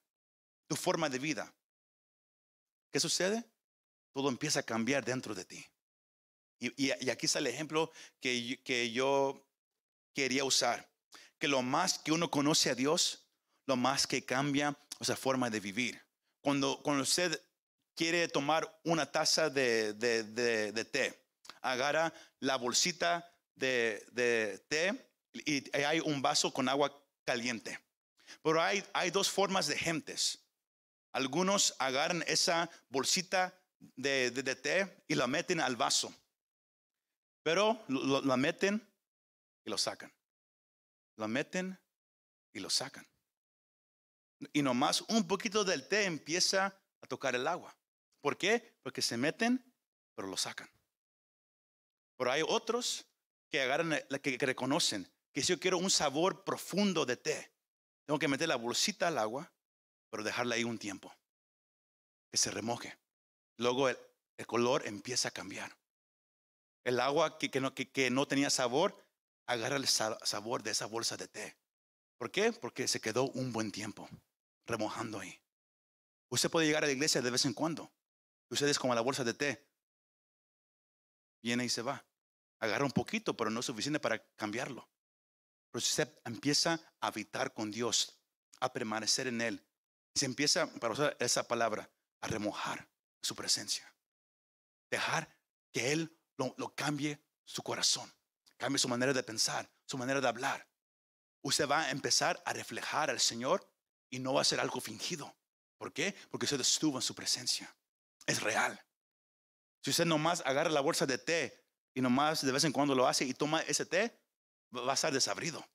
tu 0.68 0.76
forma 0.76 1.10
de 1.10 1.20
vida, 1.20 1.54
¿qué 2.92 3.00
sucede? 3.00 3.44
Todo 4.14 4.30
empieza 4.30 4.60
a 4.60 4.64
cambiar 4.64 5.04
dentro 5.04 5.34
de 5.34 5.46
ti. 5.46 5.66
Y, 6.60 6.92
aquí 6.92 7.26
está 7.26 7.40
el 7.40 7.48
ejemplo 7.48 7.92
que, 8.20 8.62
que 8.64 8.92
yo 8.92 9.48
quería 10.14 10.44
usar. 10.44 10.90
Que 11.38 11.48
lo 11.48 11.62
más 11.62 12.00
que 12.00 12.12
uno 12.12 12.30
conoce 12.30 12.70
a 12.70 12.76
Dios, 12.76 13.30
lo 13.66 13.78
más 13.78 14.06
que 14.06 14.26
cambia 14.26 14.78
esa 15.00 15.16
forma 15.16 15.50
de 15.50 15.62
vivir. 15.62 16.02
Cuando, 16.42 16.82
cuando 16.84 17.04
usted 17.04 17.42
quiere 17.96 18.28
tomar 18.28 18.80
una 18.84 19.10
taza 19.10 19.50
de, 19.50 19.94
de, 19.94 20.24
de, 20.24 20.72
de 20.74 20.86
té, 20.86 21.28
agarra 21.62 22.14
la 22.40 22.58
bolsita 22.58 23.29
de, 23.60 24.66
té 24.68 25.12
y 25.34 25.76
hay 25.76 26.00
un 26.00 26.22
vaso 26.22 26.52
con 26.52 26.68
agua 26.70 26.92
caliente. 27.26 27.80
Pero 28.42 28.62
hay, 28.62 28.84
hay 28.94 29.12
dos 29.12 29.30
formas 29.30 29.68
de 29.68 29.78
gentes. 29.78 30.40
Algunos 31.12 31.76
agarran 31.80 32.24
esa 32.28 32.70
bolsita 32.90 33.60
de, 33.80 34.32
de, 34.32 34.56
té 34.56 35.04
y 35.08 35.16
la 35.16 35.28
meten 35.28 35.60
al 35.60 35.76
vaso. 35.76 36.14
Pero 37.44 37.84
la 37.88 38.38
meten 38.38 38.88
y 39.66 39.70
lo 39.70 39.78
sacan. 39.78 40.14
La 41.16 41.28
meten 41.28 41.80
y 42.54 42.60
lo 42.60 42.70
sacan. 42.70 43.08
Y 44.54 44.62
nomás 44.62 45.02
un 45.02 45.28
poquito 45.28 45.64
del 45.64 45.88
té 45.88 46.06
empieza 46.06 46.80
a 47.02 47.08
tocar 47.08 47.36
el 47.36 47.48
agua. 47.48 47.76
¿Por 48.22 48.38
qué? 48.38 48.78
Porque 48.84 49.02
se 49.02 49.18
meten, 49.18 49.64
pero 50.16 50.28
lo 50.28 50.38
sacan. 50.38 50.70
Pero 52.18 52.32
hay 52.32 52.44
otros 52.46 53.09
que 53.50 53.62
agarran, 53.62 54.00
que, 54.22 54.38
que 54.38 54.46
reconocen 54.46 55.12
que 55.34 55.42
si 55.42 55.54
yo 55.54 55.60
quiero 55.60 55.78
un 55.78 55.90
sabor 55.90 56.44
profundo 56.44 57.06
de 57.06 57.18
té, 57.18 57.52
tengo 58.06 58.20
que 58.20 58.28
meter 58.28 58.48
la 58.48 58.56
bolsita 58.56 59.08
al 59.08 59.18
agua, 59.18 59.52
pero 60.10 60.24
dejarla 60.24 60.56
ahí 60.56 60.64
un 60.64 60.80
tiempo, 60.80 61.16
que 62.32 62.38
se 62.38 62.52
remoje. 62.52 62.98
Luego 63.58 63.90
el, 63.90 63.98
color 64.48 64.88
empieza 64.88 65.28
a 65.28 65.32
cambiar. 65.32 65.78
El 66.84 67.00
agua 67.00 67.38
que, 67.38 67.52
que 67.52 67.60
no, 67.60 67.76
que, 67.76 67.92
que 67.92 68.10
no 68.10 68.28
tenía 68.28 68.50
sabor, 68.50 69.06
agarra 69.46 69.76
el 69.76 69.88
sa- 69.88 70.18
sabor 70.24 70.64
de 70.64 70.72
esa 70.72 70.86
bolsa 70.86 71.18
de 71.18 71.28
té. 71.28 71.58
¿Por 72.18 72.32
qué? 72.32 72.52
Porque 72.54 72.88
se 72.88 73.00
quedó 73.02 73.30
un 73.30 73.52
buen 73.52 73.72
tiempo 73.72 74.10
remojando 74.66 75.20
ahí. 75.20 75.40
Usted 76.30 76.50
puede 76.50 76.68
llegar 76.68 76.84
a 76.84 76.88
la 76.88 76.94
iglesia 76.94 77.22
de 77.22 77.32
vez 77.32 77.46
en 77.46 77.54
cuando. 77.54 77.92
Usted 78.50 78.68
es 78.68 78.80
como 78.80 78.96
la 78.96 79.02
bolsa 79.02 79.24
de 79.24 79.34
té. 79.34 79.68
Viene 81.42 81.66
y 81.66 81.70
se 81.70 81.82
va. 81.82 82.06
Agarra 82.60 82.86
un 82.86 82.92
poquito, 82.92 83.36
pero 83.36 83.50
no 83.50 83.62
es 83.62 83.66
suficiente 83.66 84.00
para 84.00 84.20
cambiarlo. 84.36 84.90
Pero 85.72 85.82
si 85.82 85.90
usted 85.90 86.20
empieza 86.26 86.80
a 87.00 87.08
habitar 87.08 87.54
con 87.54 87.72
Dios, 87.72 88.20
a 88.60 88.74
permanecer 88.74 89.28
en 89.28 89.42
Él, 89.42 89.66
se 90.16 90.26
empieza, 90.26 90.68
para 90.80 90.94
usar 90.94 91.16
esa 91.20 91.48
palabra, 91.48 91.90
a 92.22 92.28
remojar 92.28 92.90
su 93.22 93.36
presencia. 93.36 93.94
Dejar 94.90 95.34
que 95.72 95.92
Él 95.92 96.18
lo, 96.38 96.74
cambie 96.76 97.24
su 97.46 97.62
corazón, 97.64 98.12
cambie 98.58 98.80
su 98.80 98.88
manera 98.88 99.14
de 99.14 99.24
pensar, 99.24 99.70
su 99.86 99.98
manera 99.98 100.20
de 100.20 100.28
hablar. 100.28 100.68
Usted 101.42 101.68
va 101.68 101.84
a 101.84 101.92
empezar 101.92 102.42
a 102.46 102.54
reflejar 102.54 103.10
al 103.10 103.20
Señor 103.20 103.72
y 104.10 104.20
no 104.20 104.34
va 104.34 104.42
a 104.42 104.46
ser 104.46 104.60
algo 104.60 104.82
fingido. 104.82 105.36
¿Por 105.78 105.94
qué? 105.94 106.16
Porque 106.30 106.46
usted 106.46 106.60
estuvo 106.60 106.98
en 106.98 107.02
su 107.02 107.16
presencia. 107.16 107.74
Es 108.26 108.42
real. 108.42 108.84
Si 109.82 109.92
usted 109.92 110.06
nomás 110.06 110.42
agarra 110.46 110.70
la 110.70 110.82
bolsa 110.82 111.06
de 111.06 111.18
té 111.18 111.69
y 112.00 112.02
nomás 112.02 112.46
de 112.46 112.52
vez 112.54 112.64
en 112.64 112.72
cuando 112.72 112.96
lo 112.96 113.06
hace 113.06 113.26
y 113.26 113.34
toma 113.34 113.60
ese 113.64 113.86
té, 113.86 114.18
va 114.74 114.92
a 114.92 114.94
estar 114.94 115.12
desabrido. 115.12 115.68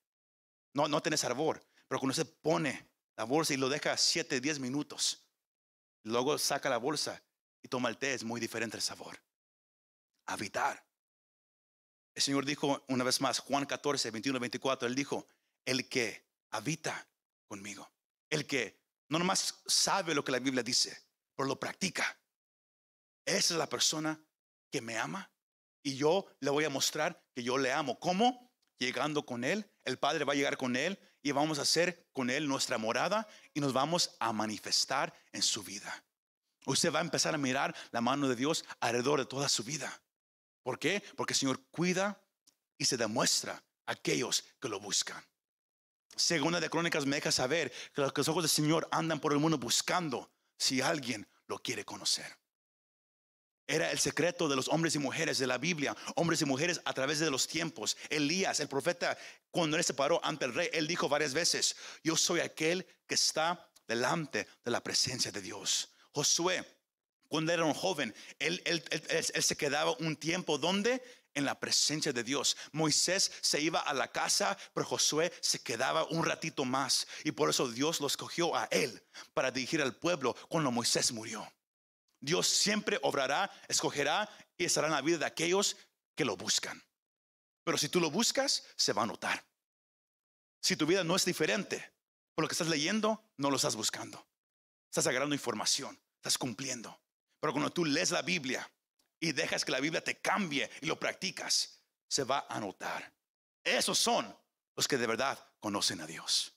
No, 0.73 0.89
no 0.89 1.03
tiene 1.03 1.19
sabor. 1.19 1.63
Pero 1.87 2.01
cuando 2.01 2.13
usted 2.13 2.27
pone 2.41 2.89
la 3.15 3.25
bolsa 3.25 3.53
y 3.53 3.59
lo 3.59 3.69
deja 3.69 3.95
7, 3.95 4.41
10 4.41 4.59
minutos, 4.59 5.23
luego 6.03 6.39
saca 6.39 6.71
la 6.71 6.79
bolsa 6.79 7.23
y 7.63 7.69
toma 7.69 7.91
el 7.91 7.99
té, 7.99 8.15
es 8.15 8.25
muy 8.25 8.41
diferente 8.41 8.79
el 8.79 8.83
sabor. 8.83 9.23
Habitar. 10.25 10.83
El 12.15 12.23
Señor 12.23 12.47
dijo 12.47 12.83
una 12.89 13.05
vez 13.05 13.21
más, 13.21 13.41
Juan 13.41 13.67
14, 13.67 14.11
21, 14.11 14.41
24, 14.41 14.89
Él 14.89 14.95
dijo, 14.95 15.29
el 15.67 15.91
que 15.91 16.27
habita 16.53 17.07
conmigo, 17.47 17.93
el 18.31 18.47
que 18.47 18.81
no 19.11 19.19
nomás 19.19 19.63
sabe 19.67 20.15
lo 20.15 20.25
que 20.25 20.33
la 20.33 20.39
Biblia 20.39 20.63
dice, 20.63 21.05
pero 21.37 21.47
lo 21.47 21.61
practica. 21.61 22.19
Esa 23.27 23.53
es 23.53 23.59
la 23.59 23.69
persona 23.69 24.19
que 24.71 24.81
me 24.81 24.97
ama 24.97 25.31
y 25.85 25.97
yo 25.97 26.27
le 26.41 26.51
voy 26.51 26.65
a 26.65 26.71
mostrar 26.71 27.23
que 27.33 27.45
yo 27.45 27.57
le 27.59 27.71
amo. 27.71 28.01
¿Cómo? 28.01 28.51
Llegando 28.79 29.25
con 29.25 29.45
Él, 29.45 29.71
el 29.85 29.99
Padre 29.99 30.25
va 30.25 30.33
a 30.33 30.37
llegar 30.37 30.57
con 30.57 30.75
Él 30.75 30.99
y 31.23 31.31
vamos 31.31 31.61
a 31.61 31.63
hacer 31.63 32.09
con 32.13 32.31
Él 32.31 32.49
nuestra 32.49 32.79
morada 32.79 33.29
y 33.53 33.61
nos 33.61 33.73
vamos 33.73 34.17
a 34.19 34.33
manifestar 34.33 35.15
en 35.33 35.43
su 35.43 35.63
vida. 35.63 36.05
Usted 36.67 36.93
va 36.93 36.99
a 36.99 37.03
empezar 37.03 37.35
a 37.35 37.39
mirar 37.39 37.77
la 37.93 38.01
mano 38.01 38.29
de 38.29 38.35
Dios 38.35 38.65
alrededor 38.81 39.21
de 39.21 39.27
toda 39.27 39.49
su 39.49 39.63
vida. 39.63 40.03
¿Por 40.63 40.79
qué? 40.79 41.03
Porque 41.17 41.35
el 41.35 41.39
Señor 41.39 41.63
cuida 41.71 42.21
y 42.79 42.87
se 42.87 42.97
demuestra 42.97 43.63
a 43.87 43.93
aquellos 43.93 44.45
que 44.61 44.71
lo 44.71 44.81
buscan. 44.81 45.23
Segunda 46.17 46.61
de 46.61 46.71
Crónicas 46.71 47.05
me 47.05 47.17
deja 47.17 47.31
saber 47.31 47.71
que 47.95 48.01
los 48.01 48.29
ojos 48.29 48.45
del 48.45 48.51
Señor 48.51 48.89
andan 48.91 49.21
por 49.21 49.33
el 49.33 49.39
mundo 49.39 49.59
buscando 49.59 50.33
si 50.57 50.81
alguien 50.81 51.29
lo 51.47 51.59
quiere 51.59 51.85
conocer. 51.85 52.44
Era 53.67 53.91
el 53.91 53.99
secreto 53.99 54.49
de 54.49 54.57
los 54.57 54.69
hombres 54.69 54.95
y 54.95 54.99
mujeres 54.99 55.39
de 55.39 55.47
la 55.47 55.57
Biblia, 55.57 55.97
hombres 56.17 56.43
y 56.43 56.45
mujeres 56.45 56.81
a 56.85 56.93
través 56.93 57.19
de 57.19 57.31
los 57.31 57.49
tiempos. 57.49 57.97
Elías, 58.11 58.61
el 58.61 58.69
profeta, 58.69 59.17
cuando 59.51 59.77
él 59.77 59.85
se 59.85 59.95
paró 59.95 60.21
ante 60.23 60.45
el 60.45 60.55
rey, 60.55 60.69
él 60.73 60.87
dijo 60.87 61.09
varias 61.09 61.33
veces, 61.33 61.77
yo 62.03 62.17
soy 62.17 62.41
aquel 62.41 62.87
que 63.07 63.15
está 63.15 63.71
delante 63.89 64.47
de 64.65 64.71
la 64.71 64.83
presencia 64.83 65.33
de 65.33 65.41
Dios. 65.41 65.89
Josué, 66.13 66.65
cuando 67.29 67.53
era 67.53 67.65
un 67.65 67.75
joven, 67.75 68.15
él, 68.39 68.63
se 69.41 69.57
quedaba 69.57 69.97
un 69.99 70.17
tiempo 70.17 70.59
donde 70.59 71.03
en 71.35 71.45
la 71.45 71.59
presencia 71.59 72.13
de 72.13 72.23
Dios. 72.23 72.57
Moisés 72.73 73.33
se 73.41 73.61
iba 73.61 73.81
a 73.81 73.95
la 73.95 74.13
casa, 74.13 74.57
pero 74.73 74.87
Josué 74.87 75.33
se 75.41 75.59
quedaba 75.59 76.05
un 76.05 76.25
ratito 76.25 76.65
más. 76.65 77.07
Y 77.25 77.33
por 77.33 77.51
eso 77.51 77.69
Dios 77.69 78.01
lo 78.01 78.07
escogió 78.07 78.55
a 78.55 78.67
él 78.71 79.03
para 79.33 79.51
dirigir 79.51 79.83
al 79.83 79.97
pueblo 79.97 80.37
cuando 80.49 80.71
Moisés 80.71 81.11
murió. 81.13 81.51
Dios 82.25 82.49
siempre 82.49 82.99
obrará, 83.03 83.51
escogerá 83.69 84.29
y 84.57 84.65
estará 84.65 84.87
en 84.87 84.95
la 84.95 85.03
vida 85.03 85.19
de 85.19 85.27
aquellos 85.27 85.77
que 86.15 86.25
lo 86.25 86.37
buscan. 86.37 86.83
Pero 87.65 87.77
si 87.77 87.91
tú 87.91 88.01
lo 88.01 88.11
buscas, 88.11 88.65
se 88.77 88.95
va 88.95 89.03
a 89.03 89.07
notar. 89.07 89.45
Si 90.61 90.75
tu 90.75 90.87
vida 90.87 91.05
no 91.05 91.17
es 91.17 91.27
diferente, 91.27 91.93
por 92.35 92.45
lo 92.45 92.49
que 92.49 92.55
estás 92.55 92.69
leyendo, 92.69 93.23
no 93.37 93.51
lo 93.51 93.57
estás 93.57 93.77
buscando. 93.77 94.27
Estás 94.89 95.07
agarrando 95.07 95.35
información, 95.35 96.01
estás 96.17 96.39
cumpliendo. 96.39 96.99
Pero 97.41 97.53
cuando 97.53 97.71
tú 97.71 97.85
lees 97.85 98.11
la 98.11 98.23
Biblia 98.23 98.71
y 99.21 99.33
dejas 99.33 99.63
que 99.63 99.73
la 99.73 99.81
Biblia 99.81 100.03
te 100.03 100.19
cambie 100.21 100.71
y 100.81 100.87
lo 100.87 100.99
practicas, 100.99 101.79
se 102.09 102.25
va 102.25 102.47
a 102.49 102.59
notar. 102.59 103.13
Esos 103.63 103.99
son 103.99 104.35
los 104.75 104.89
que 104.89 104.97
de 104.97 105.07
verdad 105.07 105.39
conocen 105.61 106.01
a 106.01 106.07
Dios. 106.07 106.55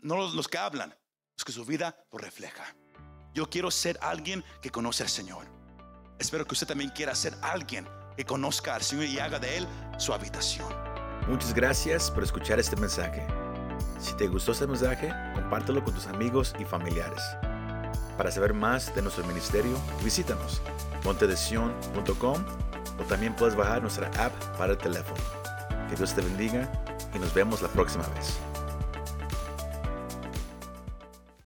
No 0.00 0.16
los, 0.16 0.34
los 0.34 0.48
que 0.48 0.58
hablan, 0.58 0.96
los 1.36 1.44
que 1.44 1.52
su 1.52 1.64
vida 1.64 2.04
lo 2.10 2.18
refleja. 2.18 2.74
Yo 3.32 3.48
quiero 3.48 3.70
ser 3.70 3.98
alguien 4.02 4.44
que 4.60 4.70
conoce 4.70 5.02
al 5.02 5.08
Señor. 5.08 5.46
Espero 6.18 6.46
que 6.46 6.54
usted 6.54 6.66
también 6.66 6.90
quiera 6.90 7.14
ser 7.14 7.34
alguien 7.42 7.88
que 8.16 8.24
conozca 8.24 8.74
al 8.74 8.82
Señor 8.82 9.06
y 9.06 9.18
haga 9.18 9.38
de 9.38 9.58
Él 9.58 9.66
su 9.98 10.12
habitación. 10.12 10.68
Muchas 11.28 11.54
gracias 11.54 12.10
por 12.10 12.24
escuchar 12.24 12.58
este 12.58 12.76
mensaje. 12.76 13.26
Si 14.00 14.14
te 14.14 14.26
gustó 14.26 14.52
este 14.52 14.66
mensaje, 14.66 15.12
compártelo 15.34 15.84
con 15.84 15.94
tus 15.94 16.06
amigos 16.06 16.54
y 16.58 16.64
familiares. 16.64 17.22
Para 18.16 18.30
saber 18.30 18.52
más 18.52 18.94
de 18.94 19.02
nuestro 19.02 19.24
ministerio, 19.24 19.78
visítanos 20.02 20.60
montedesion.com 21.04 22.44
o 22.98 23.02
también 23.04 23.34
puedes 23.34 23.54
bajar 23.54 23.80
nuestra 23.80 24.08
app 24.22 24.34
para 24.58 24.72
el 24.72 24.78
teléfono. 24.78 25.22
Que 25.88 25.96
Dios 25.96 26.14
te 26.14 26.20
bendiga 26.20 26.70
y 27.14 27.18
nos 27.18 27.32
vemos 27.32 27.62
la 27.62 27.68
próxima 27.68 28.06
vez. 28.08 28.38